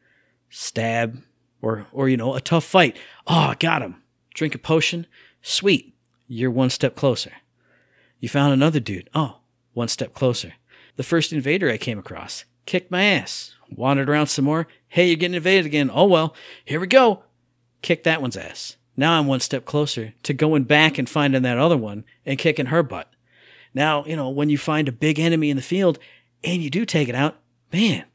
[0.49, 1.23] Stab,
[1.61, 2.97] or, or, you know, a tough fight.
[3.25, 4.03] Oh, got him.
[4.35, 5.07] Drink a potion.
[5.41, 5.92] Sweet
[6.27, 7.31] you're one step closer.
[8.19, 9.09] You found another dude.
[9.13, 9.39] Oh,
[9.73, 10.53] one step closer.
[10.95, 13.55] The first invader I came across kicked my ass.
[13.69, 14.67] Wandered around some more.
[14.87, 15.89] Hey, you're getting invaded again.
[15.91, 17.23] Oh well, here we go.
[17.81, 18.77] Kick that one's ass.
[18.95, 22.67] Now I'm one step closer to going back and finding that other one and kicking
[22.67, 23.11] her butt.
[23.73, 25.97] Now, you know, when you find a big enemy in the field
[26.43, 27.39] and you do take it out,
[27.71, 28.05] man,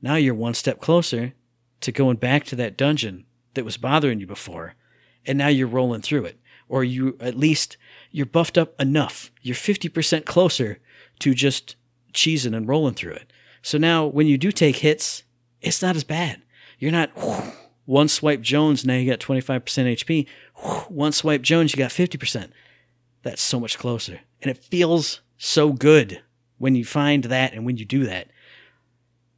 [0.00, 1.34] now you're one step closer
[1.80, 4.74] to going back to that dungeon that was bothering you before.
[5.26, 6.40] And now you're rolling through it
[6.72, 7.76] or you at least
[8.10, 9.30] you're buffed up enough.
[9.42, 10.78] You're 50% closer
[11.18, 11.76] to just
[12.14, 13.30] cheesing and rolling through it.
[13.60, 15.22] So now when you do take hits,
[15.60, 16.40] it's not as bad.
[16.78, 17.10] You're not
[17.84, 20.26] one swipe Jones, now you got 25% HP.
[20.88, 22.50] One swipe Jones, you got 50%.
[23.22, 24.20] That's so much closer.
[24.40, 26.22] And it feels so good
[26.56, 28.28] when you find that and when you do that.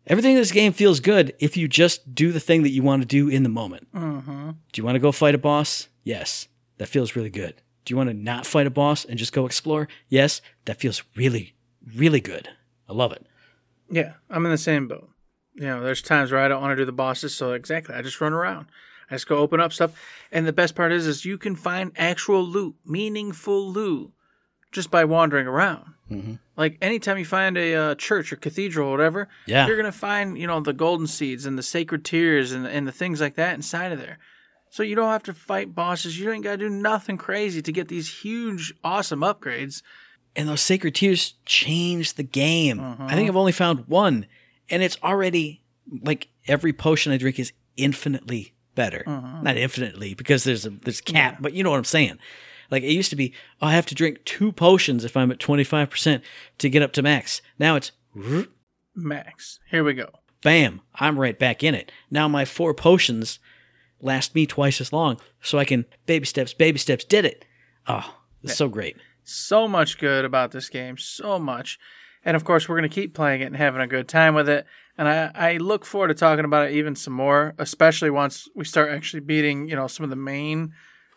[0.06, 3.02] Everything in this game feels good if you just do the thing that you want
[3.02, 3.92] to do in the moment.
[3.92, 4.50] Mm-hmm.
[4.72, 5.88] Do you want to go fight a boss?
[6.04, 6.46] Yes,
[6.78, 7.54] that feels really good.
[7.84, 9.88] Do you want to not fight a boss and just go explore?
[10.08, 11.54] Yes, that feels really,
[11.94, 12.48] really good.
[12.88, 13.26] I love it.
[13.90, 15.10] Yeah, I'm in the same boat.
[15.54, 18.02] You know, there's times where I don't want to do the bosses, so exactly, I
[18.02, 18.66] just run around.
[19.10, 19.92] I just go open up stuff,
[20.32, 24.10] and the best part is, is you can find actual loot, meaningful loot,
[24.72, 25.84] just by wandering around.
[26.10, 26.34] Mm-hmm.
[26.56, 29.66] Like anytime you find a uh, church or cathedral or whatever, Yeah.
[29.66, 32.92] you're gonna find you know the golden seeds and the sacred tears and and the
[32.92, 34.18] things like that inside of there.
[34.74, 36.18] So you don't have to fight bosses.
[36.18, 39.82] You don't gotta do nothing crazy to get these huge, awesome upgrades.
[40.34, 42.78] And those sacred tears change the game.
[42.80, 43.08] Mhm.
[43.08, 44.26] I think I've only found one,
[44.68, 45.62] and it's already
[46.02, 49.04] like every potion I drink is infinitely better.
[49.06, 49.44] Mhm.
[49.44, 52.18] Not infinitely because there's a there's a cap, but you know what I'm saying.
[52.68, 53.32] Like it used to be,
[53.62, 56.24] oh, I have to drink two potions if I'm at 25%
[56.58, 57.42] to get up to max.
[57.60, 57.92] Now it's
[58.96, 60.10] Max, here we go.
[60.42, 61.92] bam, I'm right back in it.
[62.10, 63.38] Now my four potions
[64.04, 67.44] last me twice as long, so I can baby steps, baby steps, did it.
[67.88, 68.96] Oh, it's so great.
[69.24, 71.78] so much good about this game, so much.
[72.24, 74.48] And of course, we're going to keep playing it and having a good time with
[74.48, 74.66] it.
[74.96, 78.64] And I, I look forward to talking about it even some more, especially once we
[78.64, 80.72] start actually beating, you know, some of the main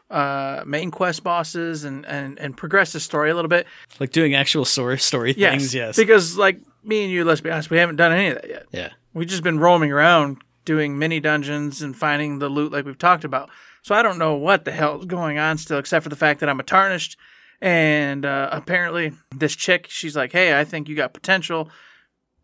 [0.10, 3.68] uh main quest bosses and and and progress the story a little bit.
[4.00, 5.96] Like doing actual story story Yes, things, yes.
[5.98, 8.66] Because like me and you, let's be honest, we haven't done any of that yet.
[8.72, 8.90] yeah.
[9.14, 13.24] We've just been roaming around doing mini dungeons and finding the loot like we've talked
[13.24, 13.50] about.
[13.82, 16.42] So I don't know what the hell is going on still, except for the fact
[16.42, 17.18] that I'm a tarnished.
[17.62, 21.72] And uh, apparently, this chick, she's like, "Hey, I think you got potential.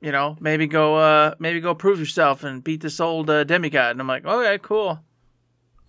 [0.02, 3.92] You know, maybe go, uh, maybe go prove yourself and beat this old uh, demigod."
[3.92, 5.02] And I'm like, "Okay, cool."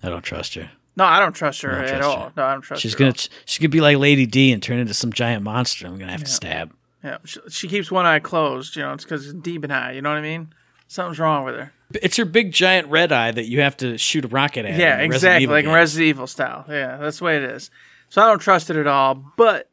[0.02, 0.70] I don't trust her.
[0.96, 2.24] No, I don't trust her don't at trust all.
[2.26, 2.32] her.
[2.36, 2.88] No, I don't trust her.
[2.88, 2.98] She's her.
[2.98, 3.14] gonna
[3.46, 5.86] she's gonna be like Lady D and turn into some giant monster.
[5.86, 6.72] I'm gonna have to stab.
[7.02, 8.76] Yeah, she, she keeps one eye closed.
[8.76, 9.92] You know, it's because it's demon eye.
[9.92, 10.52] You know what I mean?
[10.88, 11.72] Something's wrong with her.
[12.02, 14.78] It's her big giant red eye that you have to shoot a rocket at.
[14.78, 15.46] Yeah, exactly.
[15.46, 15.70] Like in.
[15.70, 16.64] Resident Evil style.
[16.68, 17.70] Yeah, that's the way it is.
[18.08, 19.70] So I don't trust it at all, but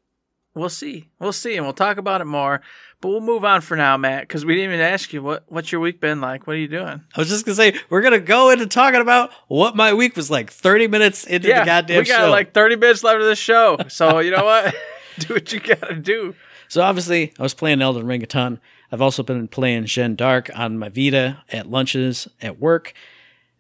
[0.54, 1.10] we'll see.
[1.20, 2.62] We'll see, and we'll talk about it more.
[3.02, 5.72] But we'll move on for now, Matt, because we didn't even ask you what what's
[5.72, 6.46] your week been like.
[6.46, 7.02] What are you doing?
[7.16, 10.30] I was just gonna say we're gonna go into talking about what my week was
[10.30, 10.52] like.
[10.52, 12.14] Thirty minutes into the goddamn show.
[12.14, 12.32] we got show.
[12.32, 13.78] like 30 minutes left of the show.
[13.88, 14.76] So you know what?
[15.20, 16.36] do what you gotta do.
[16.68, 18.60] So obviously, I was playing Elden Ring a ton.
[18.92, 22.94] I've also been playing Gen Dark on my Vita at lunches at work.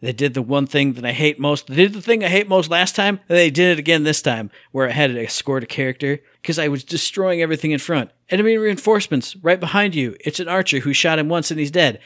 [0.02, 1.67] They did the one thing that I hate most.
[1.67, 3.20] They did the thing I hate most last time.
[3.28, 6.70] They did it again this time, where I had to escort a character because I
[6.70, 8.10] was destroying everything in front.
[8.30, 10.17] Enemy reinforcements right behind you.
[10.22, 12.00] It's an archer who shot him once and he's dead.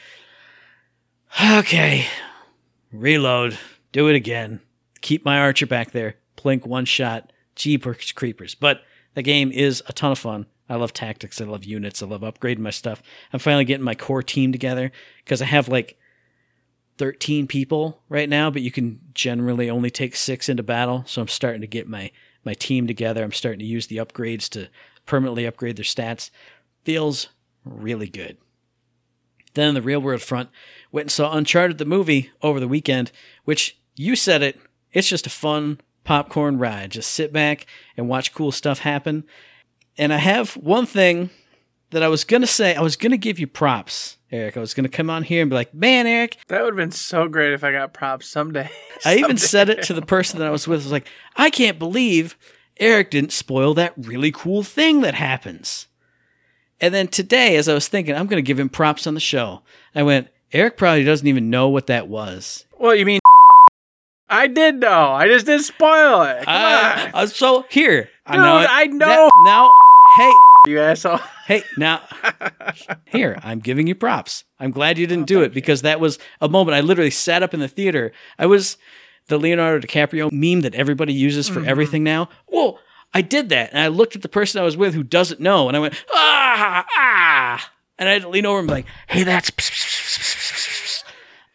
[1.42, 2.06] Okay,
[2.92, 3.58] reload.
[3.92, 4.60] Do it again.
[5.00, 6.16] Keep my archer back there.
[6.36, 7.32] Plink one shot.
[7.54, 8.54] Jeepers creepers.
[8.54, 8.82] But
[9.14, 10.46] the game is a ton of fun.
[10.68, 11.40] I love tactics.
[11.40, 12.02] I love units.
[12.02, 13.02] I love upgrading my stuff.
[13.32, 14.90] I'm finally getting my core team together
[15.24, 15.98] because I have like
[16.98, 21.04] 13 people right now, but you can generally only take six into battle.
[21.06, 22.10] So I'm starting to get my
[22.44, 23.24] my team together.
[23.24, 24.68] I'm starting to use the upgrades to
[25.04, 26.30] permanently upgrade their stats.
[26.84, 27.28] Feels
[27.64, 28.38] really good.
[29.54, 30.50] Then in the real world front,
[30.92, 33.10] went and saw Uncharted the movie over the weekend,
[33.44, 34.60] which you said it.
[34.92, 36.92] It's just a fun popcorn ride.
[36.92, 39.24] Just sit back and watch cool stuff happen.
[39.98, 41.30] And I have one thing
[41.90, 42.74] that I was gonna say.
[42.74, 44.56] I was gonna give you props, Eric.
[44.56, 46.90] I was gonna come on here and be like, "Man, Eric, That would have been
[46.90, 48.68] so great if I got props someday.
[49.04, 50.80] I even said it to the person that I was with.
[50.80, 52.36] I was like, I can't believe
[52.78, 55.86] Eric didn't spoil that really cool thing that happens.
[56.78, 59.20] And then today, as I was thinking, I'm going to give him props on the
[59.20, 59.62] show.
[59.94, 62.66] I went, Eric probably doesn't even know what that was.
[62.78, 63.20] Well, you mean
[64.28, 65.10] I did know.
[65.12, 66.44] I just didn't spoil it.
[66.44, 67.10] Come I- on.
[67.14, 68.58] uh, so here, I know.
[68.58, 68.68] it.
[68.70, 69.06] I know.
[69.06, 69.72] Now, now,
[70.16, 70.32] hey,
[70.66, 71.20] You asshole.
[71.46, 72.02] hey, now,
[73.04, 74.44] here, I'm giving you props.
[74.58, 76.74] I'm glad you didn't do it because that was a moment.
[76.74, 78.12] I literally sat up in the theater.
[78.38, 78.76] I was
[79.28, 82.28] the Leonardo DiCaprio meme that everybody uses for everything now.
[82.48, 82.78] Well,
[83.14, 85.68] I did that, and I looked at the person I was with who doesn't know,
[85.68, 89.22] and I went ah ah, and I had to lean over and be like, "Hey,
[89.22, 89.50] that's."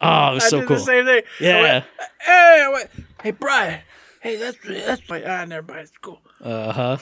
[0.00, 0.76] Oh, it was I so did cool.
[0.78, 1.22] the same thing.
[1.38, 1.62] Yeah.
[1.62, 1.84] went,
[2.20, 2.90] hey, I went,
[3.22, 3.80] hey, Brian.
[4.20, 5.80] Hey, that's that's my ah, never mind.
[5.82, 6.20] It's cool.
[6.40, 6.96] Uh huh.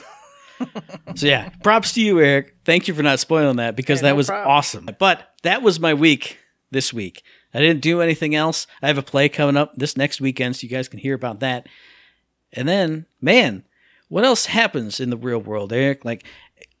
[1.15, 2.55] So yeah, props to you, Eric.
[2.65, 4.49] Thank you for not spoiling that because Hey, that no was problem.
[4.51, 4.89] awesome.
[4.99, 6.37] But that was my week
[6.71, 7.23] this week.
[7.53, 8.65] I didn't do anything else.
[8.81, 11.41] I have a play coming up this next weekend, so you guys can hear about
[11.41, 11.67] that.
[12.53, 13.63] And then, man,
[14.07, 16.05] what else happens in the real world, Eric?
[16.05, 16.23] Like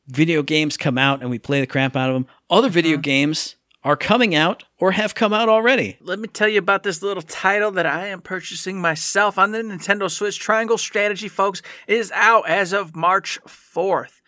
[0.07, 2.27] video games come out and we play the crap out of them.
[2.49, 3.01] Other video Mm-hmm.
[3.01, 5.97] games are coming out or have come out already.
[6.01, 9.59] Let me tell you about this little title that I am purchasing myself on the
[9.59, 10.39] Nintendo Switch.
[10.39, 14.21] Triangle Strategy, folks, is out as of March 4th.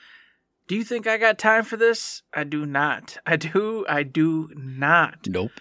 [0.67, 2.23] Do you think I got time for this?
[2.33, 3.17] I do not.
[3.25, 3.85] I do.
[3.87, 5.27] I do not.
[5.27, 5.51] Nope.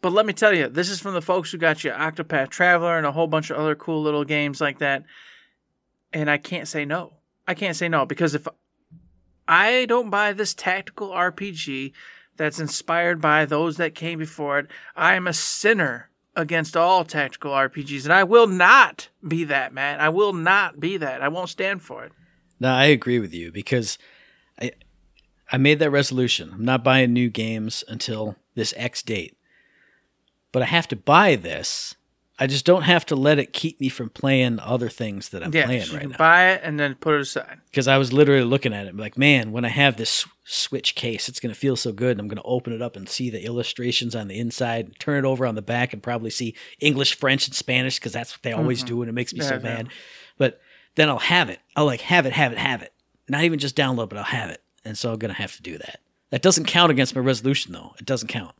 [0.00, 2.98] But let me tell you, this is from the folks who got you Octopath Traveler
[2.98, 5.04] and a whole bunch of other cool little games like that.
[6.12, 7.14] And I can't say no.
[7.48, 8.46] I can't say no because if
[9.48, 11.92] I don't buy this tactical RPG
[12.36, 14.66] that's inspired by those that came before it,
[14.96, 18.04] I am a sinner against all tactical RPGs.
[18.04, 20.00] And I will not be that, man.
[20.00, 21.22] I will not be that.
[21.22, 22.12] I won't stand for it.
[22.60, 23.98] No, I agree with you because
[24.60, 24.72] I
[25.52, 26.50] I made that resolution.
[26.54, 29.36] I'm not buying new games until this X date.
[30.52, 31.96] But I have to buy this.
[32.38, 35.54] I just don't have to let it keep me from playing other things that I'm
[35.54, 36.16] Yeah, playing you right can now.
[36.16, 37.60] buy it and then put it aside.
[37.70, 41.28] Because I was literally looking at it like, man, when I have this Switch case,
[41.28, 42.12] it's going to feel so good.
[42.12, 45.24] And I'm going to open it up and see the illustrations on the inside, turn
[45.24, 48.42] it over on the back, and probably see English, French, and Spanish because that's what
[48.42, 49.00] they always do.
[49.00, 49.64] And it makes me so Mm-hmm.
[49.66, 49.76] Yeah, yeah.
[49.84, 49.88] mad.
[50.36, 50.60] But
[50.96, 51.60] then I'll have it.
[51.76, 52.92] I'll like have it, have it, have it.
[53.28, 54.60] Not even just download, but I'll have it.
[54.84, 56.00] And so I'm going to have to do that.
[56.30, 57.94] That doesn't count against my resolution, though.
[58.00, 58.54] It doesn't count.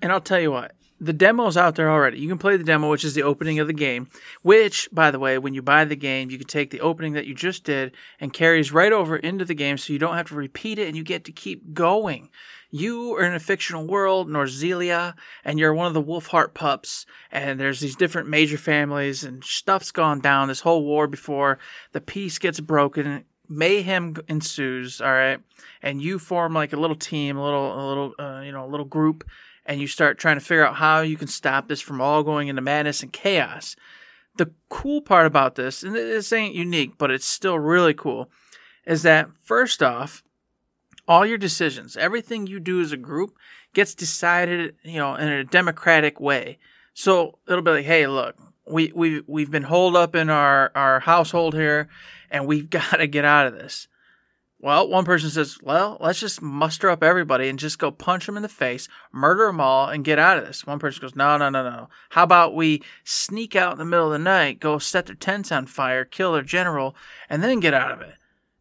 [0.00, 2.18] And I'll tell you what, the demo's out there already.
[2.18, 4.08] You can play the demo, which is the opening of the game,
[4.42, 7.26] which, by the way, when you buy the game, you can take the opening that
[7.26, 10.34] you just did and carries right over into the game so you don't have to
[10.34, 12.28] repeat it and you get to keep going.
[12.70, 17.58] You are in a fictional world, Norzelia, and you're one of the Wolfheart pups, and
[17.58, 20.46] there's these different major families, and stuff's gone down.
[20.46, 21.58] This whole war before
[21.92, 25.00] the peace gets broken, mayhem ensues.
[25.00, 25.40] All right,
[25.82, 28.70] and you form like a little team, a little, a little, uh, you know, a
[28.70, 29.28] little group,
[29.70, 32.48] and you start trying to figure out how you can stop this from all going
[32.48, 33.76] into madness and chaos.
[34.36, 38.32] The cool part about this, and this ain't unique, but it's still really cool,
[38.84, 40.24] is that first off,
[41.06, 43.36] all your decisions, everything you do as a group
[43.72, 46.58] gets decided, you know, in a democratic way.
[46.92, 50.98] So it'll be like, hey, look, we we we've been holed up in our our
[50.98, 51.88] household here,
[52.28, 53.86] and we've got to get out of this.
[54.62, 58.36] Well, one person says, well, let's just muster up everybody and just go punch them
[58.36, 60.66] in the face, murder them all, and get out of this.
[60.66, 61.88] One person goes, no, no, no, no.
[62.10, 65.50] How about we sneak out in the middle of the night, go set their tents
[65.50, 66.94] on fire, kill their general,
[67.30, 68.14] and then get out of it?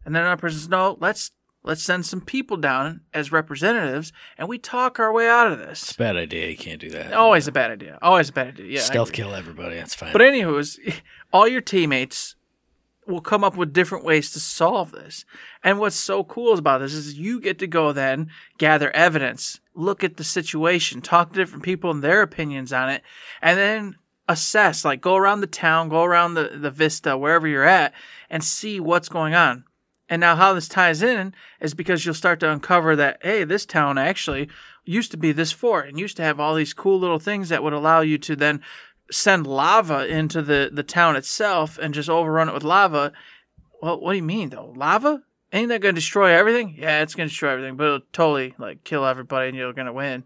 [0.06, 1.32] And then another person says, no, let's
[1.64, 5.82] let's send some people down as representatives, and we talk our way out of It's
[5.82, 5.92] this.
[5.92, 6.48] a bad idea.
[6.50, 7.12] You can't do that.
[7.12, 8.00] Always a bad idea.
[8.02, 8.68] Always a bad idea.
[8.68, 8.80] Yeah.
[8.80, 9.76] Stealth kill everybody.
[9.76, 10.14] That's fine.
[10.14, 10.80] But anywho's,
[11.34, 12.36] all your teammates
[13.10, 15.26] will come up with different ways to solve this.
[15.63, 20.04] And what's so cool about this is you get to go then gather evidence, look
[20.04, 23.02] at the situation, talk to different people and their opinions on it,
[23.41, 23.95] and then
[24.28, 27.93] assess, like go around the town, go around the, the vista, wherever you're at,
[28.30, 29.65] and see what's going on.
[30.08, 33.65] And now how this ties in is because you'll start to uncover that, hey, this
[33.65, 34.50] town actually
[34.84, 37.62] used to be this fort and used to have all these cool little things that
[37.62, 38.62] would allow you to then
[39.12, 43.12] send lava into the, the town itself and just overrun it with lava.
[43.82, 44.74] Well, what do you mean though?
[44.76, 45.24] Lava?
[45.52, 46.76] Ain't that gonna destroy everything?
[46.78, 50.26] Yeah, it's gonna destroy everything, but it'll totally like kill everybody and you're gonna win.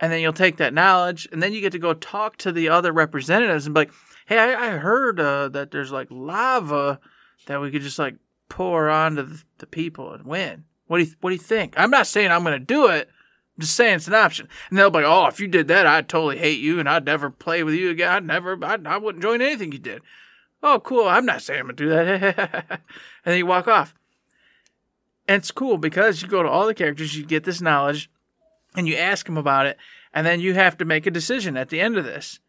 [0.00, 2.68] And then you'll take that knowledge and then you get to go talk to the
[2.68, 3.92] other representatives and be like,
[4.26, 7.00] hey, I, I heard uh, that there's like lava
[7.46, 8.16] that we could just like
[8.48, 10.64] pour onto the, the people and win.
[10.86, 11.74] What do you what do you think?
[11.76, 13.08] I'm not saying I'm gonna do it.
[13.56, 14.48] I'm just saying it's an option.
[14.70, 17.04] And they'll be like, oh, if you did that, I'd totally hate you and I'd
[17.04, 18.10] never play with you again.
[18.10, 20.02] I'd never, I'd, I wouldn't join anything you did.
[20.62, 21.06] Oh, cool.
[21.06, 22.66] I'm not saying I'm going to do that.
[22.70, 22.80] and
[23.24, 23.94] then you walk off.
[25.28, 28.10] And it's cool because you go to all the characters, you get this knowledge,
[28.74, 29.76] and you ask them about it.
[30.14, 32.40] And then you have to make a decision at the end of this.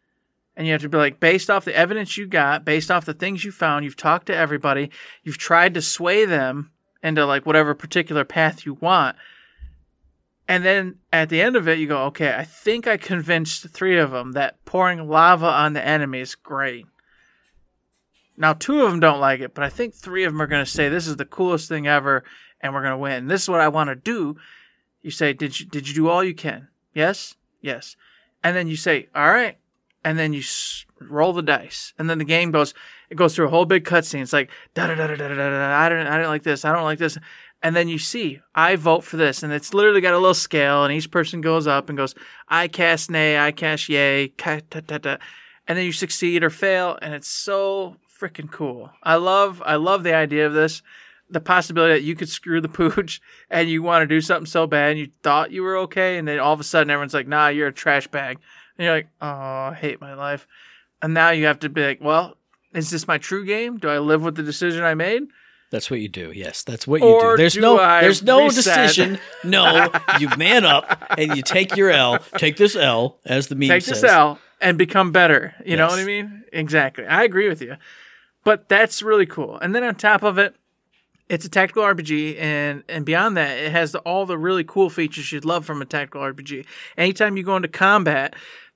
[0.56, 3.14] And you have to be like, based off the evidence you got, based off the
[3.14, 4.90] things you found, you've talked to everybody,
[5.22, 6.70] you've tried to sway them
[7.02, 9.16] into like whatever particular path you want.
[10.46, 13.98] And then at the end of it, you go, okay, I think I convinced three
[13.98, 16.86] of them that pouring lava on the enemy is great.
[18.36, 20.64] Now, two of them don't like it, but I think three of them are going
[20.64, 22.24] to say this is the coolest thing ever,
[22.60, 23.28] and we're going to win.
[23.28, 24.36] This is what I want to do.
[25.02, 26.68] You say, did you did you do all you can?
[26.94, 27.96] Yes, yes.
[28.42, 29.58] And then you say, all right,
[30.04, 30.42] and then you
[31.00, 32.74] roll the dice, and then the game goes.
[33.10, 34.22] It goes through a whole big cutscene.
[34.22, 35.78] It's like da da da da da da da.
[35.78, 36.64] I don't I don't like this.
[36.64, 37.16] I don't like this.
[37.64, 40.84] And then you see, I vote for this, and it's literally got a little scale,
[40.84, 42.14] and each person goes up and goes,
[42.46, 45.16] I cast nay, I cast yay, ta, ta, ta.
[45.66, 48.90] and then you succeed or fail, and it's so freaking cool.
[49.02, 50.82] I love, I love the idea of this,
[51.30, 54.66] the possibility that you could screw the pooch, and you want to do something so
[54.66, 57.26] bad, and you thought you were okay, and then all of a sudden everyone's like,
[57.26, 58.40] Nah, you're a trash bag,
[58.76, 60.46] and you're like, Oh, I hate my life,
[61.00, 62.36] and now you have to be like, Well,
[62.74, 63.78] is this my true game?
[63.78, 65.22] Do I live with the decision I made?
[65.74, 66.30] That's what you do.
[66.32, 67.36] Yes, that's what you do.
[67.36, 68.64] There's do no I there's no reset?
[68.64, 69.18] decision.
[69.44, 72.20] No, you man up and you take your L.
[72.38, 74.02] Take this L as the meme Take says.
[74.02, 75.52] this L and become better.
[75.66, 76.44] You know what I mean?
[76.52, 77.04] Exactly.
[77.04, 77.76] I agree with you.
[78.44, 79.58] But that's really cool.
[79.58, 80.54] And then on top of it,
[81.28, 84.90] it's a tactical RPG, and and beyond that, it has the, all the really cool
[84.90, 86.66] features you'd love from a tactical RPG.
[86.96, 88.34] Anytime you go into combat,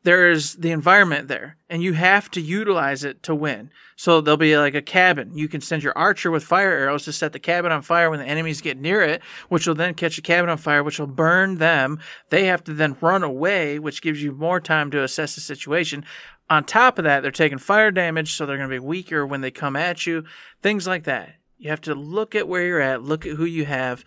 [0.09, 3.71] there's the environment there, and you have to utilize it to win.
[3.95, 5.37] So there'll be like a cabin.
[5.37, 8.19] You can send your archer with fire arrows to set the cabin on fire when
[8.19, 11.09] the enemies get near it, which will then catch the cabin on fire, which will
[11.09, 11.99] burn them.
[12.31, 16.07] They have to then run away, which gives you more time to assess the situation.
[16.49, 19.43] On top of that, they're taking fire damage, so they're going to be weaker when
[19.43, 20.25] they come at you.
[20.63, 21.35] Things like that.
[21.59, 24.07] You have to look at where you're at, look at who you have,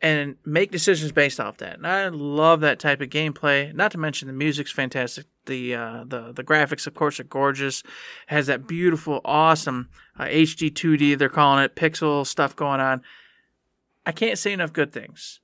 [0.00, 1.78] and make decisions based off that.
[1.78, 3.74] And I love that type of gameplay.
[3.74, 5.26] Not to mention the music's fantastic.
[5.46, 7.80] The uh, the the graphics, of course, are gorgeous.
[7.80, 7.88] It
[8.26, 9.88] has that beautiful, awesome
[10.18, 11.18] uh, HD 2D.
[11.18, 13.02] They're calling it pixel stuff going on.
[14.06, 15.40] I can't say enough good things.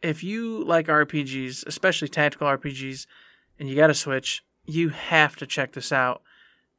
[0.00, 3.06] If you like RPGs, especially tactical RPGs,
[3.58, 6.22] and you got a Switch, you have to check this out.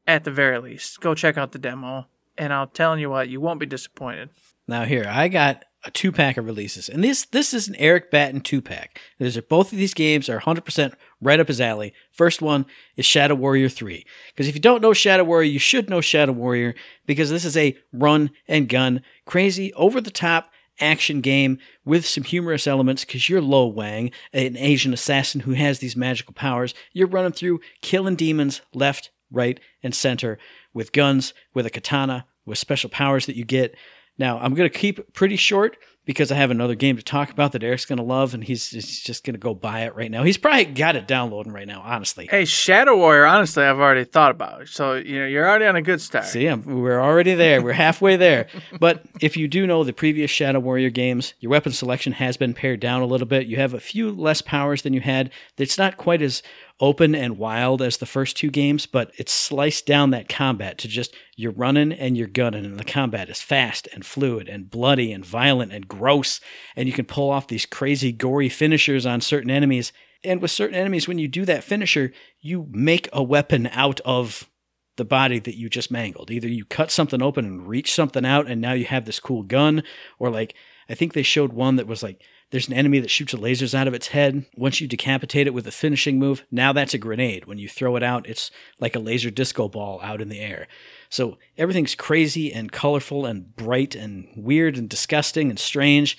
[0.05, 2.07] At the very least, go check out the demo,
[2.37, 4.31] and I'm telling you what, you won't be disappointed.
[4.67, 8.09] Now here, I got a two pack of releases, and this this is an Eric
[8.09, 9.01] Batten two pack.
[9.19, 11.93] These are both of these games are 100 percent right up his alley.
[12.11, 12.65] First one
[12.95, 16.31] is Shadow Warrior Three, because if you don't know Shadow Warrior, you should know Shadow
[16.31, 16.73] Warrior
[17.05, 22.23] because this is a run and gun, crazy, over the top action game with some
[22.23, 26.73] humorous elements because you're Lo Wang, an Asian assassin who has these magical powers.
[26.93, 30.37] You're running through killing demons left, right, and center
[30.73, 33.75] with guns, with a katana, with special powers that you get.
[34.17, 37.53] Now, I'm going to keep pretty short because I have another game to talk about
[37.53, 40.11] that Eric's going to love, and he's, he's just going to go buy it right
[40.11, 40.23] now.
[40.23, 42.27] He's probably got it downloading right now, honestly.
[42.29, 44.63] Hey, Shadow Warrior, honestly, I've already thought about.
[44.63, 44.67] it.
[44.67, 46.25] So you know, you're already on a good start.
[46.25, 47.61] See, I'm, we're already there.
[47.61, 48.47] We're halfway there.
[48.79, 52.53] But if you do know the previous Shadow Warrior games, your weapon selection has been
[52.53, 53.47] pared down a little bit.
[53.47, 55.29] You have a few less powers than you had.
[55.57, 56.43] It's not quite as
[56.79, 60.87] open and wild as the first two games, but it's sliced down that combat to
[60.87, 65.11] just you're running and you're gunning, and the combat is fast and fluid and bloody
[65.11, 66.39] and violent and gross,
[66.75, 69.93] and you can pull off these crazy, gory finishers on certain enemies.
[70.23, 74.49] And with certain enemies, when you do that finisher, you make a weapon out of
[74.95, 76.31] the body that you just mangled.
[76.31, 79.43] Either you cut something open and reach something out, and now you have this cool
[79.43, 79.83] gun,
[80.19, 80.55] or like
[80.89, 82.21] I think they showed one that was like
[82.53, 84.45] there's an enemy that shoots lasers out of its head.
[84.55, 87.45] Once you decapitate it with a finishing move, now that's a grenade.
[87.45, 90.67] When you throw it out, it's like a laser disco ball out in the air.
[91.09, 96.15] So everything's crazy and colorful and bright and weird and disgusting and strange.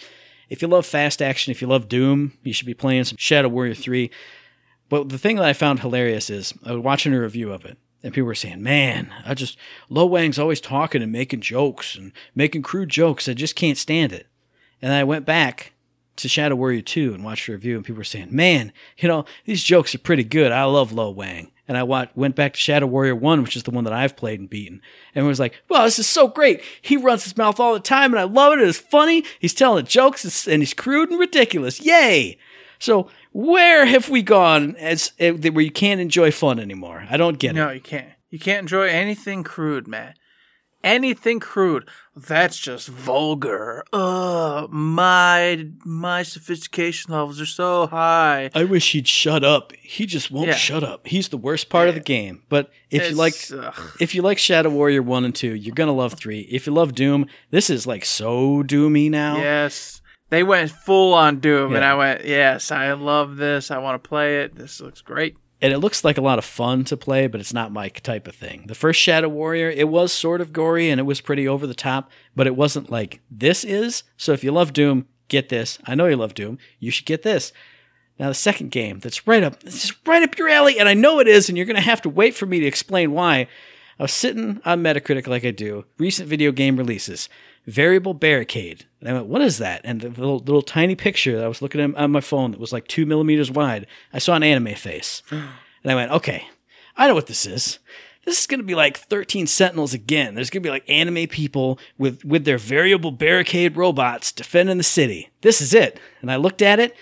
[0.48, 3.48] If you love fast action, if you love Doom, you should be playing some Shadow
[3.48, 4.10] Warrior 3.
[4.88, 7.78] But the thing that I found hilarious is I was watching a review of it,
[8.02, 9.56] and people were saying, "Man, I just
[9.88, 13.28] Lo Wang's always talking and making jokes and making crude jokes.
[13.28, 14.26] I just can't stand it."
[14.82, 15.73] And I went back
[16.16, 19.24] to Shadow Warrior 2 and watched a review, and people were saying, "Man, you know
[19.44, 20.52] these jokes are pretty good.
[20.52, 23.62] I love Lo Wang." And I wa- went back to Shadow Warrior 1, which is
[23.62, 24.82] the one that I've played and beaten.
[25.14, 26.60] And was like, wow, this is so great.
[26.82, 28.58] He runs his mouth all the time, and I love it.
[28.68, 29.24] It's funny.
[29.38, 31.80] He's telling jokes, and he's crude and ridiculous.
[31.80, 32.36] Yay!
[32.78, 37.06] So where have we gone as eh, where you can't enjoy fun anymore?
[37.08, 37.66] I don't get No, it.
[37.68, 38.08] No, you can't.
[38.28, 40.12] You can't enjoy anything crude, man.
[40.82, 41.88] Anything crude.
[42.16, 43.82] That's just vulgar.
[43.92, 48.50] Ugh, my my sophistication levels are so high.
[48.54, 49.72] I wish he'd shut up.
[49.82, 50.54] He just won't Yeah.
[50.54, 51.06] shut up.
[51.08, 52.42] He's the worst part of the game.
[52.48, 53.74] But if you like ugh.
[54.00, 56.40] if you like Shadow Warrior 1 and 2, you're going to love 3.
[56.50, 59.38] If you love Doom, this is like so doomy now.
[59.38, 60.00] Yes.
[60.30, 63.70] They went full on Doom, and I went, yes, I love this.
[63.70, 64.56] I want to play it.
[64.56, 65.36] This looks great.
[65.60, 68.28] And it looks like a lot of fun to play, but it's not my type
[68.28, 68.64] of thing.
[68.66, 71.74] The first Shadow Warrior, it was sort of gory and it was pretty over the
[71.74, 74.02] top, but it wasn't like this is.
[74.16, 75.78] So if you love Doom, get this.
[75.84, 76.58] I know you love Doom.
[76.78, 77.52] You should get this.
[78.18, 80.94] Now the second game that's right up, this is right up your alley, and I
[80.94, 83.48] know it is, and you're gonna have to wait for me to explain why.
[83.98, 87.28] I was sitting on Metacritic like I do, recent video game releases,
[87.66, 88.86] Variable Barricade.
[89.00, 89.80] And I went, what is that?
[89.84, 92.60] And the little, little tiny picture that I was looking at on my phone that
[92.60, 95.22] was like two millimeters wide, I saw an anime face.
[95.30, 95.46] and
[95.84, 96.48] I went, okay,
[96.96, 97.78] I know what this is.
[98.24, 100.34] This is going to be like 13 Sentinels again.
[100.34, 104.84] There's going to be like anime people with, with their variable barricade robots defending the
[104.84, 105.30] city.
[105.42, 106.00] This is it.
[106.22, 106.96] And I looked at it,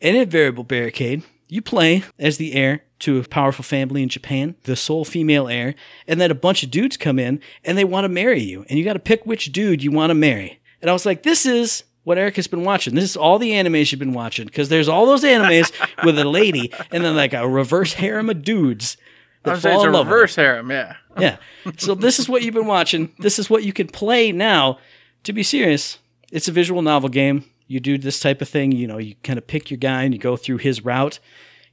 [0.00, 4.54] and in Variable Barricade, you play as the heir to a powerful family in Japan,
[4.62, 5.74] the sole female heir,
[6.06, 8.78] and then a bunch of dudes come in and they want to marry you, and
[8.78, 10.60] you got to pick which dude you want to marry.
[10.80, 12.94] And I was like, this is what Eric has been watching.
[12.94, 15.72] This is all the animes you've been watching because there's all those animes
[16.04, 18.96] with a lady and then like a reverse harem of dudes.
[19.42, 20.96] That fall it's a in love reverse harem, yeah.
[21.18, 21.36] Yeah.
[21.78, 23.12] So this is what you've been watching.
[23.18, 24.78] This is what you can play now.
[25.24, 25.98] to be serious,
[26.30, 27.44] it's a visual novel game.
[27.66, 30.14] You do this type of thing, you know, you kind of pick your guy and
[30.14, 31.18] you go through his route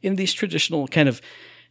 [0.01, 1.21] in these traditional kind of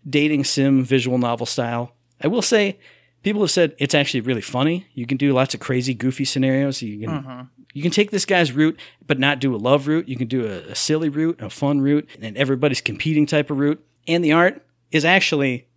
[0.09, 1.95] dating sim visual novel style.
[2.21, 2.79] I will say,
[3.23, 4.87] people have said it's actually really funny.
[4.95, 6.83] You can do lots of crazy, goofy scenarios.
[6.83, 7.41] You can mm-hmm.
[7.73, 10.09] you can take this guy's route, but not do a love route.
[10.09, 13.59] You can do a, a silly route, a fun route, and everybody's competing type of
[13.59, 13.85] route.
[14.07, 15.69] And the art is actually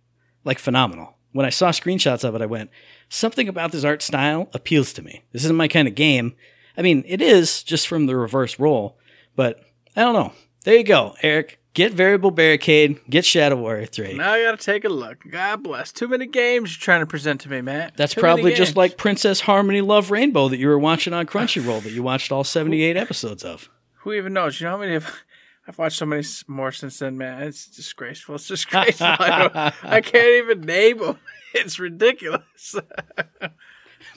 [0.44, 1.16] like phenomenal.
[1.32, 2.70] When I saw screenshots of it, I went,
[3.08, 5.22] something about this art style appeals to me.
[5.32, 6.34] This isn't my kind of game.
[6.76, 8.98] I mean, it is just from the reverse role,
[9.34, 9.60] but
[9.96, 10.32] I don't know.
[10.64, 11.61] There you go, Eric.
[11.74, 14.14] Get Variable Barricade, get Shadow Warrior 3.
[14.14, 15.24] Now I gotta take a look.
[15.30, 15.90] God bless.
[15.90, 17.96] Too many games you're trying to present to me, Matt.
[17.96, 21.82] That's Too probably just like Princess Harmony Love Rainbow that you were watching on Crunchyroll
[21.82, 23.70] that you watched all 78 episodes of.
[24.00, 24.60] who even knows?
[24.60, 25.06] You know how many of
[25.66, 27.42] I've watched so many more since then, man.
[27.42, 28.34] It's disgraceful.
[28.34, 29.06] It's disgraceful.
[29.06, 31.18] I, I can't even name them.
[31.54, 32.76] It's ridiculous.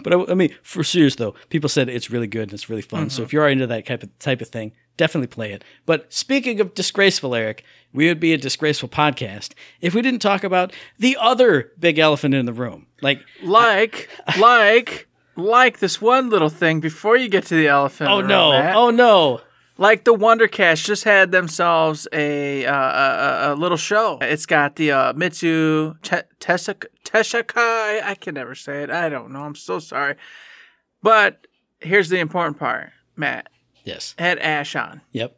[0.02, 2.82] But I, I mean, for serious though, people said it's really good and it's really
[2.82, 3.10] fun.
[3.10, 3.24] So mm-hmm.
[3.24, 5.64] if you are into that type of type of thing, definitely play it.
[5.86, 10.44] But speaking of disgraceful, Eric, we would be a disgraceful podcast if we didn't talk
[10.44, 12.88] about the other big elephant in the room.
[13.02, 18.10] Like, like, like, like this one little thing before you get to the elephant.
[18.10, 19.42] oh the no, room, oh no,
[19.78, 24.18] Like the Wonder Cash just had themselves a uh, a, a, little show.
[24.22, 27.58] It's got the uh, Mitsu Te- Tesaka Teshaka.
[27.58, 28.90] I, I can never say it.
[28.90, 29.42] I don't know.
[29.42, 30.16] I'm so sorry.
[31.02, 31.48] But
[31.80, 33.48] here's the important part, Matt.
[33.86, 35.02] Yes, had Ash on.
[35.12, 35.38] yep,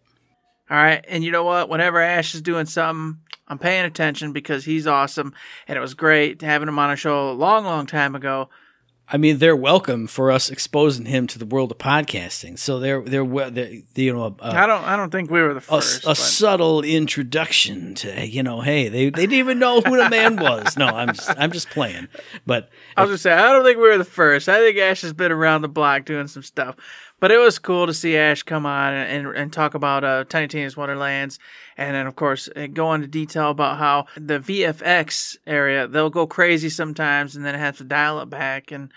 [0.70, 1.06] All right.
[1.08, 1.70] And you know what?
[1.70, 5.34] Whenever Ash is doing something, I'm paying attention because he's awesome.
[5.68, 8.50] And it was great having him on a show a long, long time ago.
[9.10, 12.60] I mean, they're welcome for us exposing him to the world of podcasting.
[12.60, 15.62] So they're they're, they're you know a, I don't I don't think we were the
[15.62, 16.04] first.
[16.04, 20.10] a but- subtle introduction to you know, hey, they, they didn't even know who the
[20.10, 20.76] man was.
[20.78, 22.10] No, I'm just, I'm just playing,
[22.46, 24.50] but I was gonna say I don't think we were the first.
[24.50, 26.76] I think Ash has been around the block doing some stuff,
[27.20, 30.24] but it was cool to see Ash come on and, and, and talk about uh,
[30.26, 31.40] Tiny Tina's Wonderlands,
[31.78, 36.28] and then of course uh, go into detail about how the VFX area they'll go
[36.28, 38.92] crazy sometimes, and then have to dial it back, and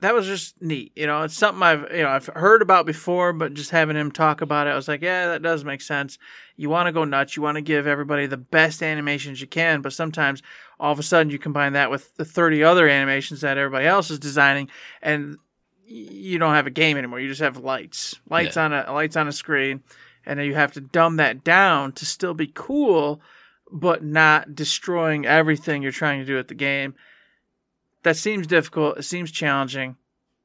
[0.00, 0.92] that was just neat.
[0.94, 4.10] You know, it's something I've you know I've heard about before, but just having him
[4.10, 6.18] talk about it, I was like, yeah, that does make sense.
[6.56, 7.36] You want to go nuts.
[7.36, 10.42] You want to give everybody the best animations you can, but sometimes
[10.78, 14.10] all of a sudden you combine that with the 30 other animations that everybody else
[14.10, 14.68] is designing,
[15.02, 15.36] and
[15.90, 17.20] you don't have a game anymore.
[17.20, 18.64] You just have lights, lights Yeah.
[18.64, 19.82] on a lights on a screen,
[20.26, 23.20] and then you have to dumb that down to still be cool,
[23.70, 26.94] but not destroying everything you're trying to do at the game
[28.02, 28.98] that seems difficult.
[28.98, 29.96] It seems challenging,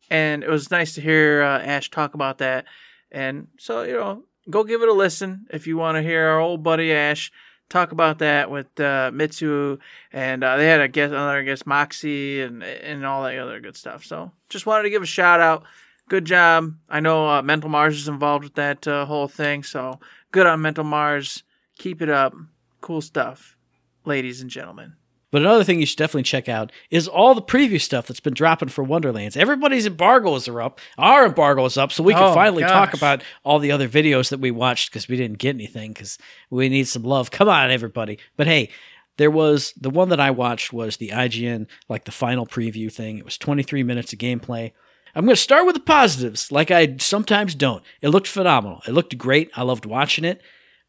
[0.09, 2.65] and it was nice to hear uh, Ash talk about that.
[3.11, 6.39] And so you know, go give it a listen if you want to hear our
[6.39, 7.31] old buddy Ash
[7.74, 9.80] talk about that with uh, Mitsu,
[10.13, 13.76] and uh, they had a guest, another guest, Moxie, and and all that other good
[13.76, 14.05] stuff.
[14.05, 15.63] So just wanted to give a shout out.
[16.07, 16.76] Good job.
[16.88, 19.99] I know uh, Mental Mars is involved with that uh, whole thing, so
[20.32, 21.43] good on Mental Mars.
[21.80, 22.36] Keep it up.
[22.82, 23.57] Cool stuff,
[24.05, 24.93] ladies and gentlemen.
[25.34, 28.36] But another thing you should definitely check out is all the preview stuff that's been
[28.36, 29.36] dropping for Wonderlands.
[29.36, 30.79] Everybody's embargoes are up.
[30.95, 34.29] Our embargo is up, so we can Oh, finally talk about all the other videos
[34.29, 36.19] that we watched because we didn't get anything because
[36.51, 37.31] we need some love.
[37.31, 38.19] Come on, everybody.
[38.38, 38.69] But hey,
[39.17, 43.17] there was the one that I watched was the IGN, like the final preview thing.
[43.17, 44.71] It was 23 minutes of gameplay.
[45.15, 47.84] I'm going to start with the positives, like I sometimes don't.
[48.03, 48.84] It looked phenomenal.
[48.88, 49.49] It looked great.
[49.55, 50.43] I loved watching it.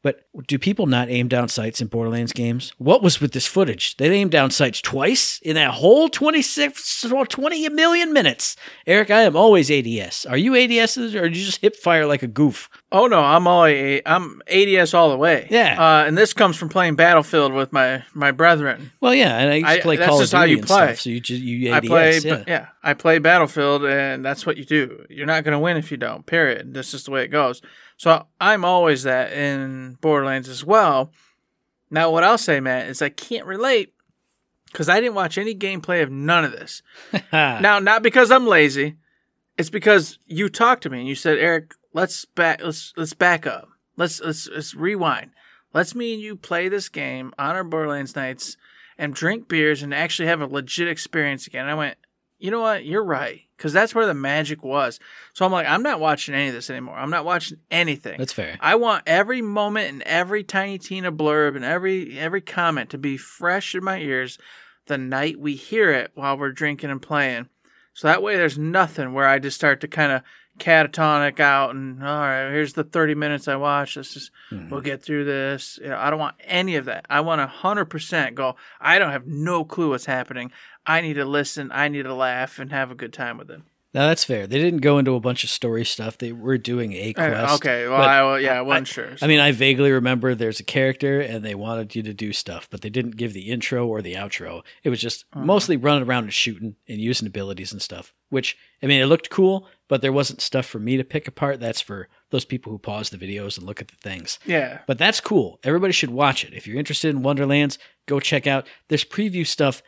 [0.04, 2.74] But do people not aim down sights in Borderlands games?
[2.76, 3.96] What was with this footage?
[3.96, 8.54] They aimed down sights twice in that whole 26 or 20 million minutes.
[8.86, 10.26] Eric, I am always ADS.
[10.26, 12.68] Are you ADS or do you just hip fire like a goof?
[12.92, 15.48] Oh no, I'm all I'm ADS all the way.
[15.50, 15.74] Yeah.
[15.82, 18.92] Uh, and this comes from playing Battlefield with my my brethren.
[19.00, 20.58] Well, yeah, and I used to I- play that's Call of just how Duty you
[20.58, 20.86] and play.
[20.88, 21.00] stuff.
[21.00, 22.44] So you just you I ADS, play, yeah.
[22.46, 22.66] yeah.
[22.82, 25.06] I play Battlefield, and that's what you do.
[25.08, 26.26] You're not gonna win if you don't.
[26.26, 26.74] Period.
[26.74, 27.62] This is the way it goes.
[27.96, 31.12] So I'm always that in Borderlands as well.
[31.90, 33.94] Now, what I'll say, Matt, is I can't relate
[34.66, 36.82] because I didn't watch any gameplay of none of this.
[37.32, 38.96] now, not because I'm lazy.
[39.56, 43.46] It's because you talked to me and you said, Eric, let's back let's let's back
[43.46, 43.68] up.
[43.96, 45.30] Let's let's let's rewind.
[45.72, 48.56] Let's me and you play this game on our Borderlands nights
[48.98, 51.62] and drink beers and actually have a legit experience again.
[51.62, 51.96] And I went,
[52.44, 52.84] you know what?
[52.84, 53.40] You're right.
[53.56, 55.00] Because that's where the magic was.
[55.32, 56.94] So I'm like, I'm not watching any of this anymore.
[56.94, 58.18] I'm not watching anything.
[58.18, 58.58] That's fair.
[58.60, 63.16] I want every moment and every tiny Tina blurb and every every comment to be
[63.16, 64.36] fresh in my ears
[64.88, 67.48] the night we hear it while we're drinking and playing.
[67.94, 70.20] So that way there's nothing where I just start to kind of
[70.58, 73.96] catatonic out and all right, here's the 30 minutes I watched.
[73.96, 74.70] Let's just mm-hmm.
[74.70, 75.78] we'll get through this.
[75.82, 77.06] You know, I don't want any of that.
[77.10, 80.52] I want to 100% go, I don't have no clue what's happening.
[80.86, 83.60] I need to listen, I need to laugh and have a good time with it.
[83.94, 84.46] Now that's fair.
[84.48, 86.18] They didn't go into a bunch of story stuff.
[86.18, 87.54] They were doing a Uh, quest.
[87.62, 89.10] okay, well, I, well, yeah, I wasn't sure.
[89.22, 92.68] I mean, I vaguely remember there's a character and they wanted you to do stuff,
[92.70, 94.62] but they didn't give the intro or the outro.
[94.82, 95.44] It was just Uh-huh.
[95.44, 98.12] mostly running around and shooting and using abilities and stuff.
[98.30, 101.60] Which I mean, it looked cool, but there wasn't stuff for me to pick apart.
[101.60, 104.40] That's for those people who pause the videos and look at the things.
[104.44, 105.60] yeah, But that's cool.
[105.62, 106.52] Everybody should watch it.
[106.52, 108.66] If you're interested in Wonderlands, go check out.
[108.88, 109.82] There's preview stuff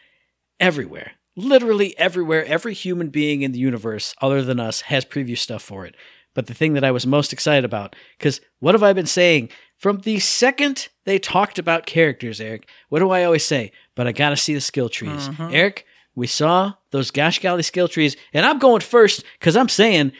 [0.60, 1.12] everywhere.
[1.36, 2.44] Literally everywhere.
[2.44, 5.94] Every human being in the universe, other than us, has preview stuff for it.
[6.34, 9.50] But the thing that I was most excited about, because what have I been saying?
[9.78, 13.72] From the second they talked about characters, Eric, what do I always say?
[13.94, 15.28] But I gotta see the skill trees.
[15.28, 15.54] Mm-hmm.
[15.54, 20.12] Eric, we saw those Gosh Golly skill trees, and I'm going first because I'm saying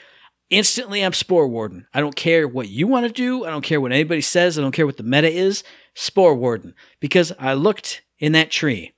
[0.50, 1.86] instantly I'm Spore Warden.
[1.92, 3.44] I don't care what you want to do.
[3.44, 4.58] I don't care what anybody says.
[4.58, 5.64] I don't care what the meta is.
[5.94, 6.74] Spore Warden.
[7.00, 8.92] Because I looked in that tree,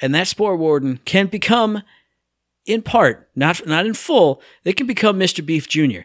[0.00, 1.82] and that Spore Warden can become,
[2.66, 5.44] in part, not not in full, they can become Mr.
[5.44, 6.00] Beef Jr.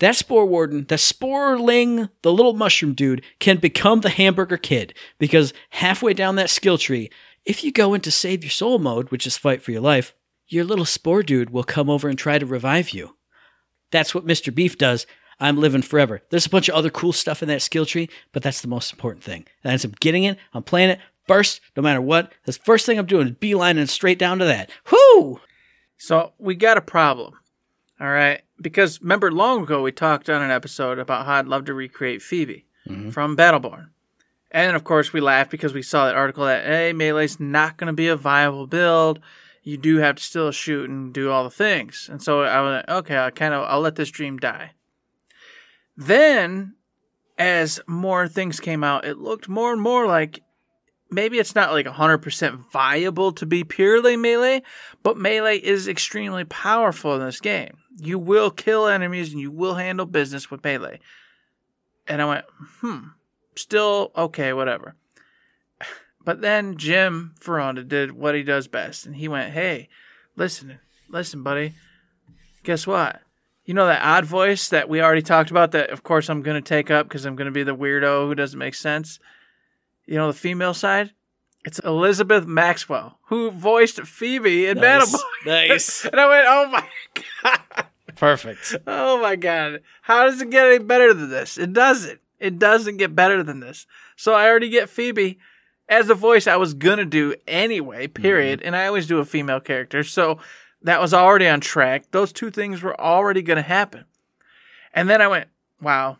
[0.00, 5.52] That Spore Warden, that Sporling, the little mushroom dude, can become the Hamburger Kid because
[5.70, 7.08] halfway down that skill tree,
[7.44, 10.14] if you go into Save Your Soul mode, which is Fight for Your Life,
[10.48, 13.16] your little Spore dude will come over and try to revive you.
[13.90, 14.54] That's what Mr.
[14.54, 15.06] Beef does.
[15.38, 16.22] I'm living forever.
[16.30, 18.92] There's a bunch of other cool stuff in that skill tree, but that's the most
[18.92, 19.46] important thing.
[19.64, 21.00] And I'm getting it, I'm playing it
[21.32, 22.32] first, no matter what.
[22.44, 24.70] The first thing I'm doing is beelining straight down to that.
[24.90, 25.40] Whoo!
[25.96, 27.34] So we got a problem.
[27.98, 28.42] All right.
[28.60, 32.20] Because remember, long ago, we talked on an episode about how I'd love to recreate
[32.20, 33.10] Phoebe mm-hmm.
[33.10, 33.88] from Battleborn.
[34.50, 37.86] And of course, we laughed because we saw that article that, hey, Melee's not going
[37.86, 39.20] to be a viable build.
[39.62, 42.08] You do have to still shoot and do all the things.
[42.12, 44.72] And so I was like, okay, I kind of, I'll let this dream die.
[45.96, 46.74] Then,
[47.38, 50.42] as more things came out, it looked more and more like
[51.12, 54.62] maybe it's not like 100% viable to be purely melee,
[55.02, 57.76] but melee is extremely powerful in this game.
[57.98, 61.00] You will kill enemies and you will handle business with melee.
[62.08, 62.44] And I went,
[62.80, 62.98] hmm,
[63.54, 64.96] still okay, whatever.
[66.24, 69.88] But then Jim Foronda did what he does best, and he went, hey,
[70.36, 71.74] listen, listen, buddy,
[72.62, 73.22] guess what?
[73.64, 76.62] You know that odd voice that we already talked about that, of course, I'm going
[76.62, 79.18] to take up because I'm going to be the weirdo who doesn't make sense?
[80.06, 81.12] You know, the female side?
[81.64, 85.14] It's Elizabeth Maxwell, who voiced Phoebe in Nice.
[85.14, 85.46] Battleborn.
[85.46, 86.04] Nice.
[86.12, 86.88] And I went, oh my
[87.42, 87.86] God.
[88.16, 88.76] Perfect.
[88.86, 89.80] Oh my God.
[90.02, 91.58] How does it get any better than this?
[91.58, 92.20] It doesn't.
[92.40, 93.86] It doesn't get better than this.
[94.16, 95.38] So I already get Phoebe
[95.88, 98.22] as the voice I was going to do anyway, mm-hmm.
[98.22, 98.62] period.
[98.62, 100.02] And I always do a female character.
[100.02, 100.38] So
[100.82, 102.10] that was already on track.
[102.10, 104.04] Those two things were already going to happen.
[104.92, 105.48] And then I went,
[105.80, 106.18] wow,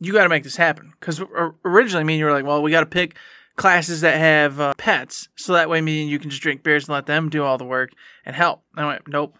[0.00, 0.92] you got to make this happen.
[0.98, 1.20] Because
[1.64, 3.16] originally, me and you were like, well, we got to pick
[3.56, 5.28] classes that have uh, pets.
[5.36, 7.58] So that way, me and you can just drink beers and let them do all
[7.58, 7.90] the work
[8.24, 8.62] and help.
[8.76, 9.38] And I went, nope,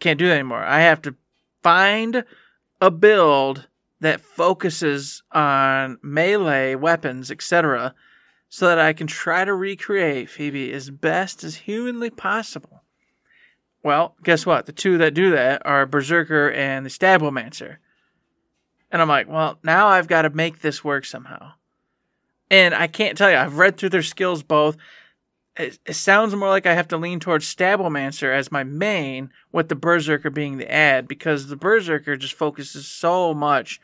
[0.00, 0.62] can't do that anymore.
[0.62, 1.14] I have to
[1.62, 2.24] find
[2.80, 3.66] a build
[4.00, 7.94] that focuses on melee weapons, etc.,
[8.48, 12.84] so that I can try to recreate Phoebe as best as humanly possible.
[13.82, 14.66] Well, guess what?
[14.66, 17.78] The two that do that are Berserker and the Stabbomancer.
[18.90, 21.52] And I'm like, well, now I've got to make this work somehow.
[22.50, 24.76] And I can't tell you, I've read through their skills both.
[25.56, 29.68] It, it sounds more like I have to lean towards Stabbomancer as my main, with
[29.68, 33.80] the Berserker being the ad, because the Berserker just focuses so much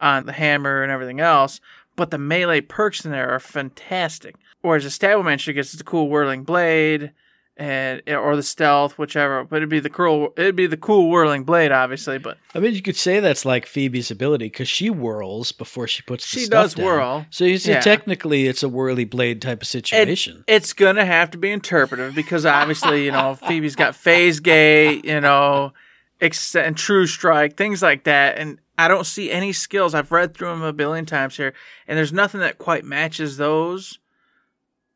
[0.00, 1.60] on the hammer and everything else,
[1.96, 4.36] but the melee perks in there are fantastic.
[4.60, 7.12] Whereas the Stabbomancer gets the cool whirling blade,
[7.58, 9.44] and or the stealth, whichever.
[9.44, 12.18] But it'd be the cool, it'd be the cool whirling blade, obviously.
[12.18, 16.02] But I mean, you could say that's like Phoebe's ability because she whirls before she
[16.02, 16.84] puts the She does down.
[16.86, 17.26] whirl.
[17.30, 17.80] So you see, Yeah.
[17.80, 20.44] technically, it's a whirly blade type of it, situation.
[20.46, 25.20] it's gonna have to be interpretive because obviously, you know, Phoebe's got phase gate, you
[25.20, 25.72] know,
[26.20, 28.36] ex- and true strike, things like that.
[28.38, 29.94] And I don't see any skills.
[29.94, 31.54] I've read through them a billion times here,
[31.88, 33.98] and there's nothing that quite matches those.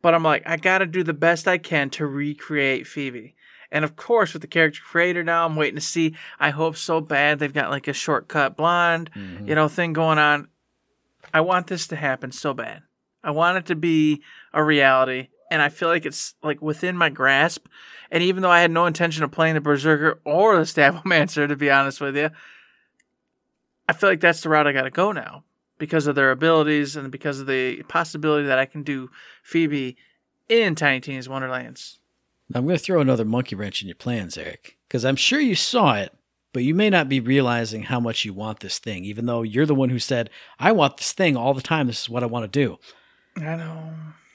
[0.03, 3.35] But I'm like, I gotta do the best I can to recreate Phoebe.
[3.73, 6.17] And of course, with the character creator now, I'm waiting to see.
[6.41, 9.47] I hope so bad they've got like a shortcut blonde, Mhm.
[9.49, 10.49] you know, thing going on.
[11.33, 12.83] I want this to happen so bad.
[13.23, 14.23] I want it to be
[14.53, 17.67] a reality, and I feel like it's like within my grasp.
[18.11, 21.55] And even though I had no intention of playing the Berserker or the Stabbomancer, to
[21.57, 22.31] be honest with you,
[23.89, 25.45] I feel like that's the route I got to go now
[25.81, 29.11] because of their abilities and because of the possibility that I can do
[29.43, 29.97] Phoebe
[30.49, 31.99] in Tiny Tina's Wonderlands.
[32.55, 35.55] I'm going to throw another monkey wrench in your plans, Eric, because I'm sure you
[35.55, 36.12] saw it,
[36.53, 39.66] but you may not be realizing how much you want this thing, even though you're
[39.66, 41.87] the one who said, I want this thing all the time.
[41.87, 42.78] This is what I want to do.
[43.37, 43.93] I know.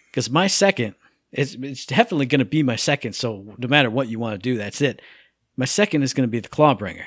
[0.09, 0.95] Because my second,
[1.31, 3.13] it's, it's definitely going to be my second.
[3.13, 5.01] So no matter what you want to do, that's it.
[5.57, 7.05] My second is going to be the Clawbringer.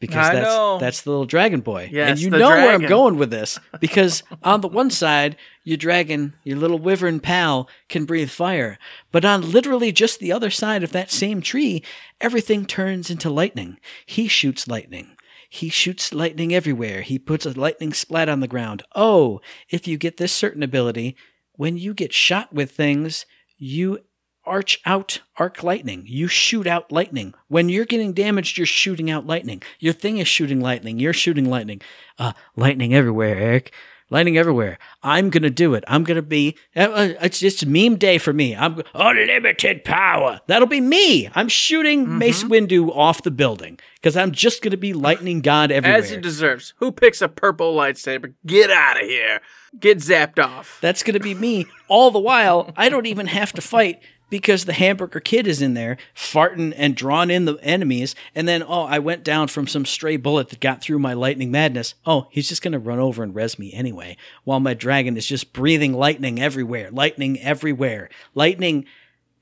[0.00, 0.78] Because I that's know.
[0.78, 1.88] that's the little dragon boy.
[1.90, 3.58] Yes, and you know where I'm going with this.
[3.80, 8.78] Because on the one side, your dragon, your little wyvern pal, can breathe fire.
[9.12, 11.82] But on literally just the other side of that same tree,
[12.20, 13.78] everything turns into lightning.
[14.04, 15.16] He shoots lightning.
[15.48, 17.02] He shoots lightning everywhere.
[17.02, 18.82] He puts a lightning splat on the ground.
[18.94, 19.40] Oh,
[19.70, 21.16] if you get this certain ability,
[21.52, 23.24] when you get shot with things,
[23.56, 24.00] you
[24.46, 26.04] arch out arc lightning.
[26.06, 27.34] You shoot out lightning.
[27.48, 29.62] When you're getting damaged, you're shooting out lightning.
[29.78, 30.98] Your thing is shooting lightning.
[30.98, 31.80] You're shooting lightning.
[32.18, 33.72] Uh, lightning everywhere, Eric.
[34.10, 34.78] Lightning everywhere.
[35.02, 35.82] I'm gonna do it.
[35.88, 36.56] I'm gonna be.
[36.76, 38.54] Uh, uh, it's just meme day for me.
[38.54, 40.40] I'm unlimited power.
[40.46, 41.30] That'll be me.
[41.34, 45.98] I'm shooting Mace Windu off the building because I'm just gonna be lightning god everywhere.
[45.98, 46.74] As he deserves.
[46.76, 48.34] Who picks a purple lightsaber?
[48.44, 49.40] Get out of here.
[49.80, 50.78] Get zapped off.
[50.80, 51.66] That's going to be me.
[51.88, 54.00] All the while, I don't even have to fight
[54.30, 58.14] because the hamburger kid is in there farting and drawing in the enemies.
[58.34, 61.50] And then, oh, I went down from some stray bullet that got through my lightning
[61.50, 61.94] madness.
[62.06, 65.26] Oh, he's just going to run over and res me anyway, while my dragon is
[65.26, 68.86] just breathing lightning everywhere, lightning everywhere, lightning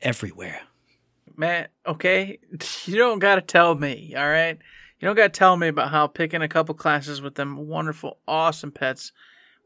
[0.01, 0.63] everywhere.
[1.37, 2.39] Man, okay?
[2.85, 4.59] You don't got to tell me, all right?
[5.01, 8.19] You don't got to tell me about how picking a couple classes with them wonderful,
[8.29, 9.13] awesome pets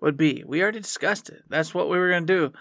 [0.00, 0.44] would be.
[0.46, 1.42] We already discussed it.
[1.48, 2.52] That's what we were going to do.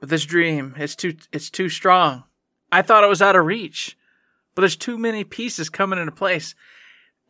[0.00, 2.24] But this dream, it's too it's too strong.
[2.70, 3.96] I thought it was out of reach.
[4.54, 6.54] But there's too many pieces coming into place.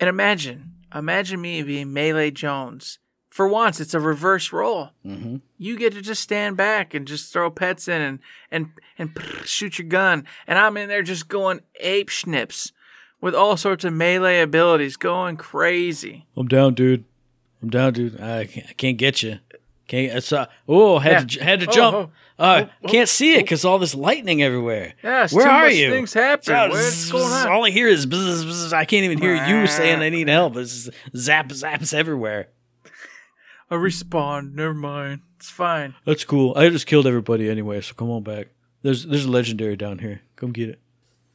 [0.01, 2.99] And imagine, imagine me being Melee Jones.
[3.31, 4.91] For once, it's a reverse role.
[5.05, 5.37] Mm-hmm.
[5.59, 8.19] You get to just stand back and just throw pets in and
[8.51, 9.11] and and
[9.45, 12.73] shoot your gun, and I'm in there just going ape schnips
[13.21, 16.27] with all sorts of melee abilities, going crazy.
[16.37, 17.05] I'm down, dude.
[17.63, 18.21] I'm down, dude.
[18.21, 19.39] I can't, I can't get you.
[19.89, 20.17] Can't.
[20.17, 21.39] It's, uh, oh, had Yeah.
[21.41, 21.97] to had to Oh, jump.
[21.97, 24.95] oh, uh, oh, oh, can't see it because all this lightning everywhere.
[25.03, 25.91] Yeah, Where are you?
[25.91, 26.57] things happening.
[26.57, 27.49] Uh, What's going on?
[27.49, 28.73] All I hear is bzz, bzz.
[28.73, 30.57] I can't even hear you saying I need help.
[30.57, 32.49] It's zap zaps everywhere.
[33.71, 34.55] I respawn.
[34.55, 35.21] Never mind.
[35.37, 35.95] It's fine.
[36.05, 36.53] That's cool.
[36.57, 38.49] I just killed everybody anyway, so come on back.
[38.83, 40.23] There's there's a legendary down here.
[40.37, 40.81] Come get it.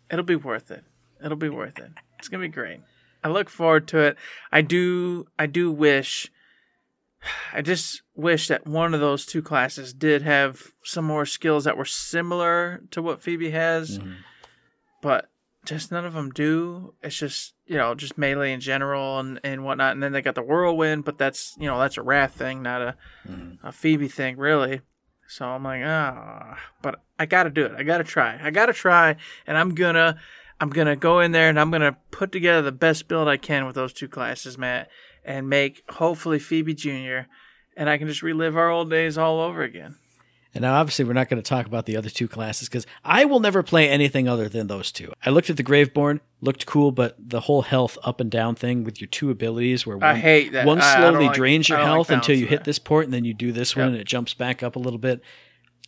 [0.10, 0.84] It'll be worth it.
[1.24, 1.92] It'll be worth it.
[2.20, 2.80] It's gonna be great.
[3.24, 4.18] I look forward to it.
[4.52, 5.28] I do.
[5.38, 6.32] I do wish.
[7.54, 11.78] I just wish that one of those two classes did have some more skills that
[11.78, 14.16] were similar to what Phoebe has, Mhm.
[15.02, 15.30] but
[15.66, 16.94] just none of them do.
[17.02, 19.94] It's just you know just melee in general and and whatnot.
[19.94, 22.82] And then they got the whirlwind, but that's you know that's a Wrath thing, not
[22.82, 22.96] a
[23.64, 24.82] a Phoebe thing, really.
[25.28, 27.72] So I'm like, ah, but I gotta do it.
[27.78, 28.38] I gotta try.
[28.44, 29.16] I gotta try,
[29.48, 30.20] and I'm gonna,
[30.60, 33.66] I'm gonna go in there and I'm gonna put together the best build I can
[33.66, 34.90] with those two classes, Matt,
[35.26, 37.28] and make hopefully Phoebe Junior,
[37.78, 39.96] and I can just relive our old days all over again.
[40.56, 43.26] And now, obviously, we're not going to talk about the other two classes because I
[43.26, 45.12] will never play anything other than those two.
[45.26, 48.84] I looked at the Graveborn, looked cool, but the whole health up and down thing
[48.84, 50.68] with your two abilities, where one, I hate that.
[50.68, 52.78] one I- I don't slowly like- drains your don't like health until you hit this
[52.78, 55.22] port, and then you do this one, and it jumps back up a little bit.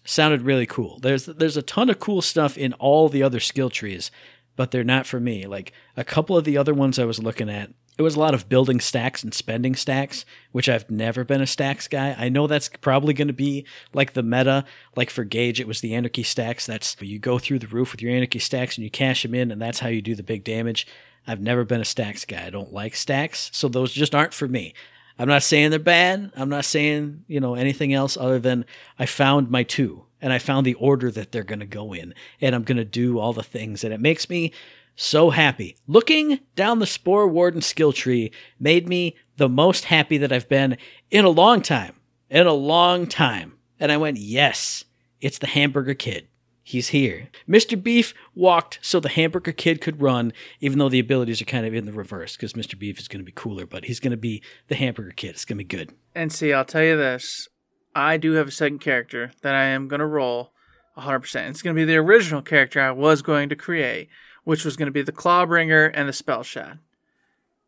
[0.04, 0.98] Sounded really cool.
[1.00, 4.10] There's there's a ton of cool stuff in all the other skill trees,
[4.56, 5.46] but they're not for me.
[5.46, 8.34] Like a couple of the other ones I was looking at, it was a lot
[8.34, 12.16] of building stacks and spending stacks, which I've never been a stacks guy.
[12.18, 14.66] I know that's probably going to be like the meta.
[14.96, 16.66] Like for Gage, it was the anarchy stacks.
[16.66, 19.52] That's you go through the roof with your anarchy stacks and you cash them in,
[19.52, 20.86] and that's how you do the big damage.
[21.26, 22.46] I've never been a stacks guy.
[22.46, 24.74] I don't like stacks, so those just aren't for me.
[25.18, 26.32] I'm not saying they're bad.
[26.36, 28.66] I'm not saying, you know, anything else other than
[29.00, 32.14] I found my two and I found the order that they're going to go in
[32.42, 34.52] and I'm going to do all the things and it makes me
[34.96, 35.78] so happy.
[35.88, 40.78] Looking down the Spore Warden skill tree made me the most happy that I've been
[41.12, 41.96] in a long time.
[42.30, 43.58] In a long time.
[43.80, 44.86] And I went, yes,
[45.22, 46.28] it's the Hamburger Kid.
[46.64, 47.30] He's here.
[47.48, 47.82] Mr.
[47.82, 51.76] Beef walked so the Hamburger Kid could run, even though the abilities are kind of
[51.76, 52.78] in the reverse, because Mr.
[52.78, 55.32] Beef is going to be cooler, but he's going to be the Hamburger Kid.
[55.32, 55.94] It's going to be good.
[56.16, 57.48] And see, I'll tell you this:
[57.96, 60.52] I do have a second character that I am gonna roll
[60.96, 61.20] 100.
[61.20, 64.10] percent It's gonna be the original character I was going to create,
[64.46, 66.78] which was gonna be the Clawbringer and the Spell Shot.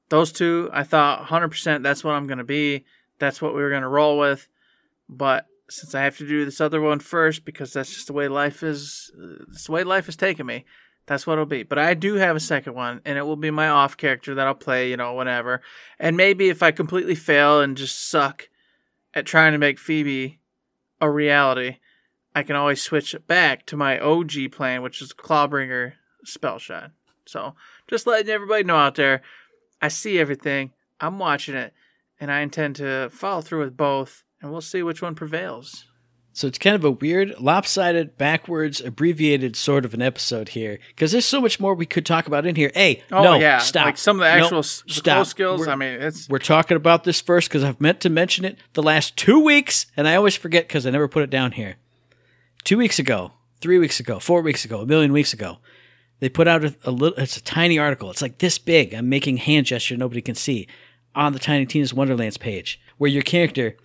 [0.09, 1.49] Those two, I thought 100.
[1.49, 2.85] percent That's what I'm gonna be.
[3.19, 4.47] That's what we were gonna roll with.
[5.09, 8.27] But since I have to do this other one first, because that's just the way
[8.27, 9.11] life is,
[9.49, 10.65] it's the way life has taken me.
[11.07, 11.63] That's what it'll be.
[11.63, 14.45] But I do have a second one, and it will be my off character that
[14.45, 15.61] I'll play, you know, whenever.
[15.99, 18.49] And maybe if I completely fail and just suck
[19.13, 20.39] at trying to make Phoebe
[20.99, 21.77] a reality,
[22.35, 25.93] I can always switch it back to my OG plan, which is Clawbringer
[26.27, 26.91] Spell Shot.
[27.25, 27.55] So
[27.87, 29.21] just letting everybody know out there,
[29.81, 31.73] I see everything, I'm watching it,
[32.19, 35.85] and I intend to follow through with both, and we'll see which one prevails.
[36.33, 41.11] So it's kind of a weird, lopsided, backwards, abbreviated sort of an episode here because
[41.11, 42.71] there's so much more we could talk about in here.
[42.75, 43.85] Hey, Oh no, yeah, stop.
[43.85, 45.25] Like some of the actual the stop.
[45.25, 45.59] skills.
[45.59, 48.59] We're- I mean, it's We're talking about this first because I've meant to mention it
[48.73, 51.77] the last two weeks, and I always forget because I never put it down here.
[52.63, 55.57] Two weeks ago, three weeks ago, four weeks ago, a million weeks ago,
[56.19, 57.17] they put out a, a little.
[57.17, 58.09] It's a tiny article.
[58.09, 58.93] It's like this big.
[58.93, 60.67] I'm making hand gesture nobody can see
[61.15, 63.75] on the Tiny Tina's Wonderlands page, where your character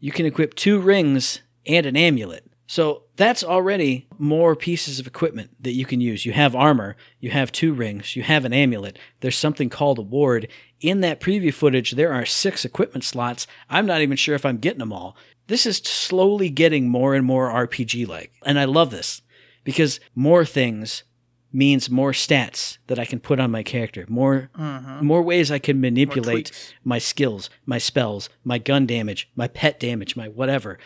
[0.00, 2.44] you can equip two rings and an amulet.
[2.66, 6.26] So that's already more pieces of equipment that you can use.
[6.26, 8.98] You have armor, you have two rings, you have an amulet.
[9.20, 10.48] There's something called a ward.
[10.80, 13.46] In that preview footage, there are six equipment slots.
[13.70, 15.16] I'm not even sure if I'm getting them all.
[15.46, 18.32] This is slowly getting more and more RPG like.
[18.44, 19.22] And I love this
[19.62, 21.04] because more things
[21.52, 25.04] means more stats that I can put on my character, more mm-hmm.
[25.04, 30.16] more ways I can manipulate my skills, my spells, my gun damage, my pet damage,
[30.16, 30.78] my whatever.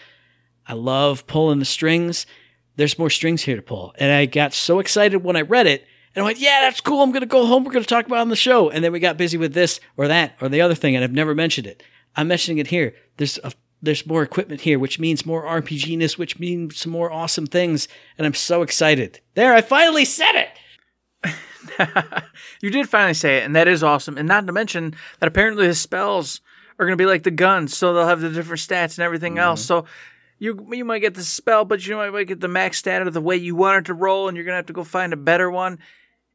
[0.67, 2.27] I love pulling the strings.
[2.77, 3.95] There's more strings here to pull.
[3.99, 5.87] And I got so excited when I read it.
[6.15, 7.03] And I went, yeah, that's cool.
[7.03, 7.63] I'm going to go home.
[7.63, 8.71] We're going to talk about it on the show.
[8.71, 10.97] And then we got busy with this or that or the other thing.
[10.97, 11.83] And I've never mentioned it.
[12.17, 12.95] I'm mentioning it here.
[13.19, 13.53] There's a,
[13.83, 17.87] there's more equipment here, which means more RPG-ness, which means some more awesome things.
[18.17, 19.21] And I'm so excited.
[19.35, 20.49] There, I finally said it.
[22.61, 24.19] you did finally say it, and that is awesome.
[24.19, 26.41] And not to mention that apparently the spells
[26.79, 29.35] are going to be like the guns, so they'll have the different stats and everything
[29.35, 29.43] mm-hmm.
[29.43, 29.65] else.
[29.65, 29.87] So
[30.39, 33.21] you you might get the spell, but you might get the max stat of the
[33.21, 35.17] way you want it to roll, and you're going to have to go find a
[35.17, 35.79] better one.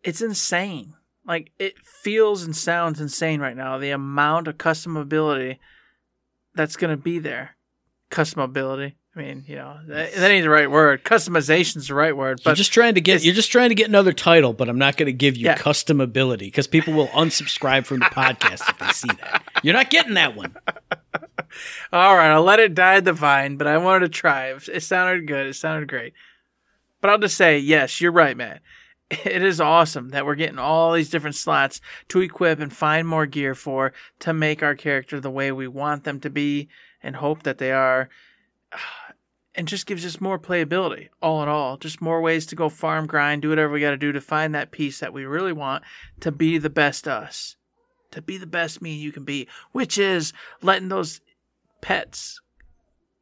[0.03, 0.95] It's insane.
[1.25, 3.77] Like it feels and sounds insane right now.
[3.77, 5.59] The amount of customability
[6.55, 7.55] that's going to be there.
[8.09, 8.95] Customability.
[9.13, 11.03] I mean, you know, that, that ain't the right word.
[11.03, 12.39] Customization's the right word.
[12.39, 14.77] You're But just trying to get you're just trying to get another title, but I'm
[14.77, 15.55] not going to give you Yeah.
[15.57, 19.43] custom ability because people will unsubscribe from the podcast if they see that.
[19.63, 20.55] You're not getting that one.
[21.91, 24.47] All right, I'll let it die the vine, but I wanted to try.
[24.51, 25.45] It It sounded good.
[25.47, 26.13] It sounded great.
[27.01, 28.59] But I'll just say, yes, you're right, man.
[29.25, 33.25] It is awesome that we're getting all these different slots to equip and find more
[33.25, 36.69] gear for to make our character the way we want them to be
[37.03, 38.07] and hope that they are.
[39.53, 41.75] And just gives us more playability, all in all.
[41.75, 44.55] Just more ways to go farm, grind, do whatever we got to do to find
[44.55, 45.83] that piece that we really want
[46.21, 47.57] to be the best us.
[48.11, 50.31] To be the best me you can be, which is
[50.61, 51.19] letting those
[51.81, 52.39] pets.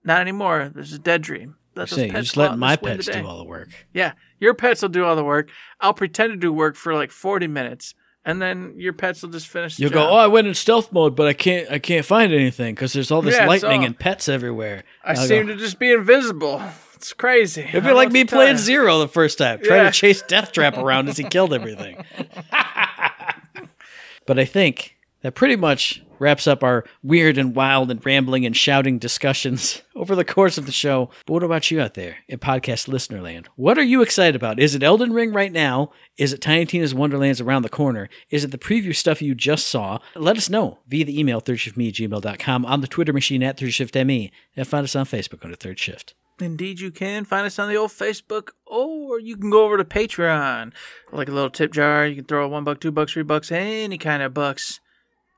[0.03, 0.71] Not anymore.
[0.73, 1.55] There's a dead dream.
[1.75, 3.69] Let those Say, you're pets just letting my pets do all the work.
[3.93, 5.49] Yeah, your pets will do all the work.
[5.79, 7.95] I'll pretend to do work for like 40 minutes,
[8.29, 9.77] and then your pets will just finish.
[9.77, 10.09] The You'll job.
[10.09, 12.93] go, oh, I went in stealth mode, but I can't, I can't find anything because
[12.93, 14.83] there's all this Yeah, lightning all- and pets everywhere.
[15.03, 16.61] I seem go, to just be invisible.
[16.95, 17.61] It's crazy.
[17.61, 19.89] It'd be like me playing zero the first time, trying Yeah.
[19.89, 22.03] to chase Deathtrap around as he killed everything.
[24.25, 28.55] but I think that pretty much wraps up our weird and wild and rambling and
[28.55, 31.09] shouting discussions over the course of the show.
[31.25, 33.47] But what about you out there in podcast listener land?
[33.55, 34.59] What are you excited about?
[34.59, 35.91] Is it Elden Ring right now?
[36.17, 38.09] Is it Tiny Tina's Wonderlands around the corner?
[38.29, 39.99] Is it the preview stuff you just saw?
[40.15, 44.67] Let us know via the email thirdshiftme gmail.com, on the Twitter machine at thirdshiftme, and
[44.67, 46.13] find us on Facebook under Third Shift.
[46.41, 49.83] Indeed, you can find us on the old Facebook, or you can go over to
[49.83, 50.71] Patreon,
[51.11, 52.07] like a little tip jar.
[52.07, 54.79] You can throw a one buck, two bucks, three bucks, any kind of bucks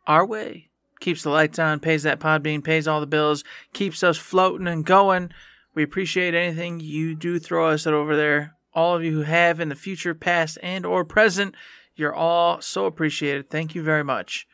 [0.08, 0.70] our way.
[1.00, 3.44] Keeps the lights on, pays that Podbean, pays all the bills,
[3.74, 5.32] keeps us floating and going.
[5.74, 8.56] We appreciate anything you do throw us over there.
[8.74, 11.56] All of you who have in the future, past, and or present,
[11.96, 13.50] you're all so appreciated.
[13.50, 14.48] Thank you very much.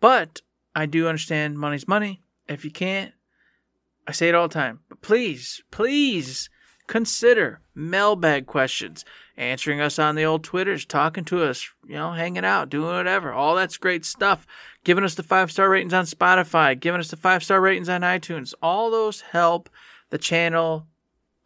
[0.00, 0.40] But
[0.74, 2.22] I do understand money's money.
[2.48, 3.12] If you can't,
[4.06, 6.50] I say it all the time, but please, please
[6.86, 9.04] consider mailbag questions,
[9.36, 13.32] answering us on the old Twitters, talking to us, you know, hanging out, doing whatever.
[13.32, 14.46] All that's great stuff.
[14.84, 18.00] Giving us the five star ratings on Spotify, giving us the five star ratings on
[18.00, 18.54] iTunes.
[18.62, 19.70] All those help
[20.10, 20.86] the channel,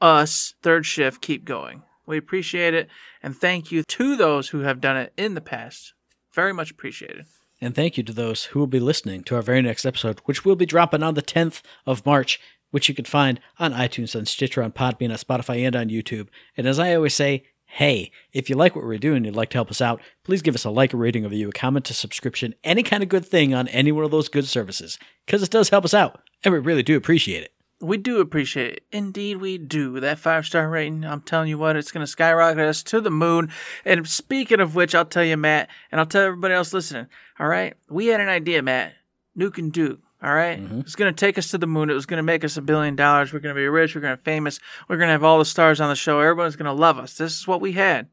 [0.00, 1.82] us, Third Shift, keep going.
[2.06, 2.88] We appreciate it.
[3.22, 5.94] And thank you to those who have done it in the past.
[6.32, 7.26] Very much appreciated.
[7.60, 10.44] And thank you to those who will be listening to our very next episode, which
[10.44, 12.38] will be dropping on the 10th of March,
[12.70, 16.28] which you can find on iTunes, on Stitcher, on Podbean, on Spotify, and on YouTube.
[16.56, 19.50] And as I always say, hey, if you like what we're doing and you'd like
[19.50, 21.90] to help us out, please give us a like, a rating, a review, a comment,
[21.90, 25.42] a subscription, any kind of good thing on any one of those good services, because
[25.42, 27.52] it does help us out, and we really do appreciate it.
[27.78, 28.84] We do appreciate it.
[28.90, 30.00] Indeed, we do.
[30.00, 33.10] That five star rating, I'm telling you what, it's going to skyrocket us to the
[33.10, 33.50] moon.
[33.84, 37.08] And speaking of which, I'll tell you, Matt, and I'll tell everybody else listening.
[37.38, 38.94] All right, we had an idea, Matt.
[39.38, 40.00] Nuke and Duke.
[40.22, 40.58] All right?
[40.58, 40.80] Mm-hmm.
[40.80, 41.90] it's going to take us to the moon.
[41.90, 43.32] It was going to make us a billion dollars.
[43.32, 43.94] We're going to be rich.
[43.94, 44.58] We're going to be famous.
[44.88, 46.20] We're going to have all the stars on the show.
[46.20, 47.14] Everyone's going to love us.
[47.16, 48.08] This is what we had.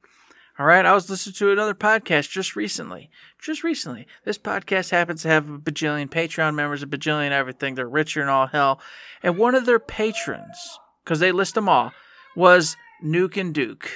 [0.59, 0.85] All right.
[0.85, 3.09] I was listening to another podcast just recently.
[3.41, 4.05] Just recently.
[4.25, 7.75] This podcast happens to have a bajillion Patreon members, a bajillion everything.
[7.75, 8.79] They're richer than all hell.
[9.23, 11.91] And one of their patrons because they list them all,
[12.35, 13.89] was Nuke and Duke.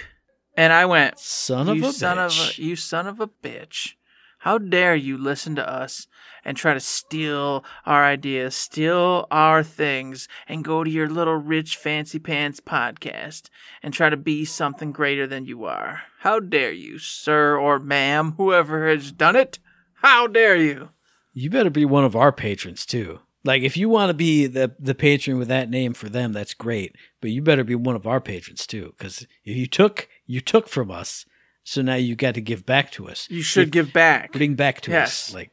[0.55, 2.51] And I went, Son of a son bitch.
[2.51, 3.93] of a you son of a bitch.
[4.39, 6.07] How dare you listen to us
[6.47, 11.75] and try to steal our ideas, steal our things, and go to your little rich
[11.77, 13.49] fancy pants podcast
[13.83, 16.01] and try to be something greater than you are?
[16.21, 19.59] How dare you, sir or ma'am, whoever has done it?
[20.01, 20.89] How dare you?
[21.33, 23.19] You better be one of our patrons too.
[23.43, 26.53] Like if you want to be the the patron with that name for them, that's
[26.53, 26.95] great.
[27.21, 30.67] But you better be one of our patrons too, because if you took you took
[30.67, 31.25] from us,
[31.63, 33.27] so now you got to give back to us.
[33.29, 34.31] You should give back.
[34.31, 35.29] bring back to Yes.
[35.29, 35.33] us.
[35.33, 35.51] Like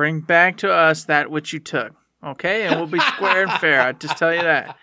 [0.00, 1.92] Bring back to us that which you took.
[2.24, 2.66] Okay?
[2.66, 3.82] And we'll be square and fair.
[3.82, 4.74] I just tell you that.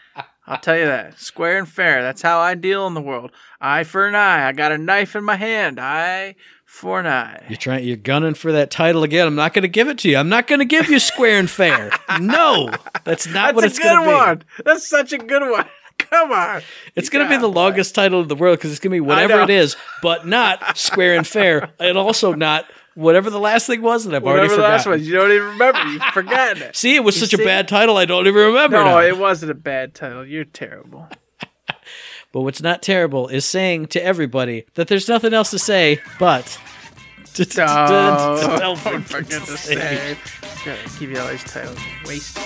[0.46, 1.18] I'll tell you that.
[1.18, 2.04] Square and fair.
[2.04, 3.32] That's how I deal in the world.
[3.60, 4.48] Eye for an eye.
[4.48, 5.80] I got a knife in my hand.
[5.80, 7.44] Eye for an eye.
[7.50, 9.26] you're trying, you're gunning for that title again.
[9.26, 10.18] I'm not going to give it to you.
[10.18, 11.90] I'm not going to give you square and fair.
[12.22, 12.70] No,
[13.04, 14.62] that's not what That's it's going good to be.
[14.62, 14.66] That's a good one.
[14.66, 15.66] That's such a good one.
[15.98, 16.62] Come on.
[16.96, 19.00] It's going to be the longest title in the world because it's going to be
[19.02, 22.66] whatever it is, but not square and fair, and also not
[22.98, 25.04] whatever the last thing was that I've already Whatever the last one.
[25.04, 25.84] You don't even remember.
[25.84, 26.76] You've forgotten it.
[26.76, 28.78] See, it was You such a bad title, I don't even remember.
[28.78, 29.00] No, now.
[29.00, 30.26] it wasn't a bad title.
[30.26, 31.08] You're terrible.
[32.34, 36.60] But what's not terrible is saying to everybody that there's nothing else to say but.
[37.34, 40.18] Don't don't forget to say.
[40.66, 41.80] Gotta give you all these titles.
[42.06, 42.38] Waste.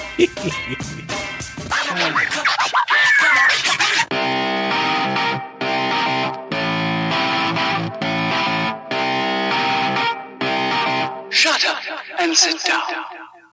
[12.19, 13.20] And sit down.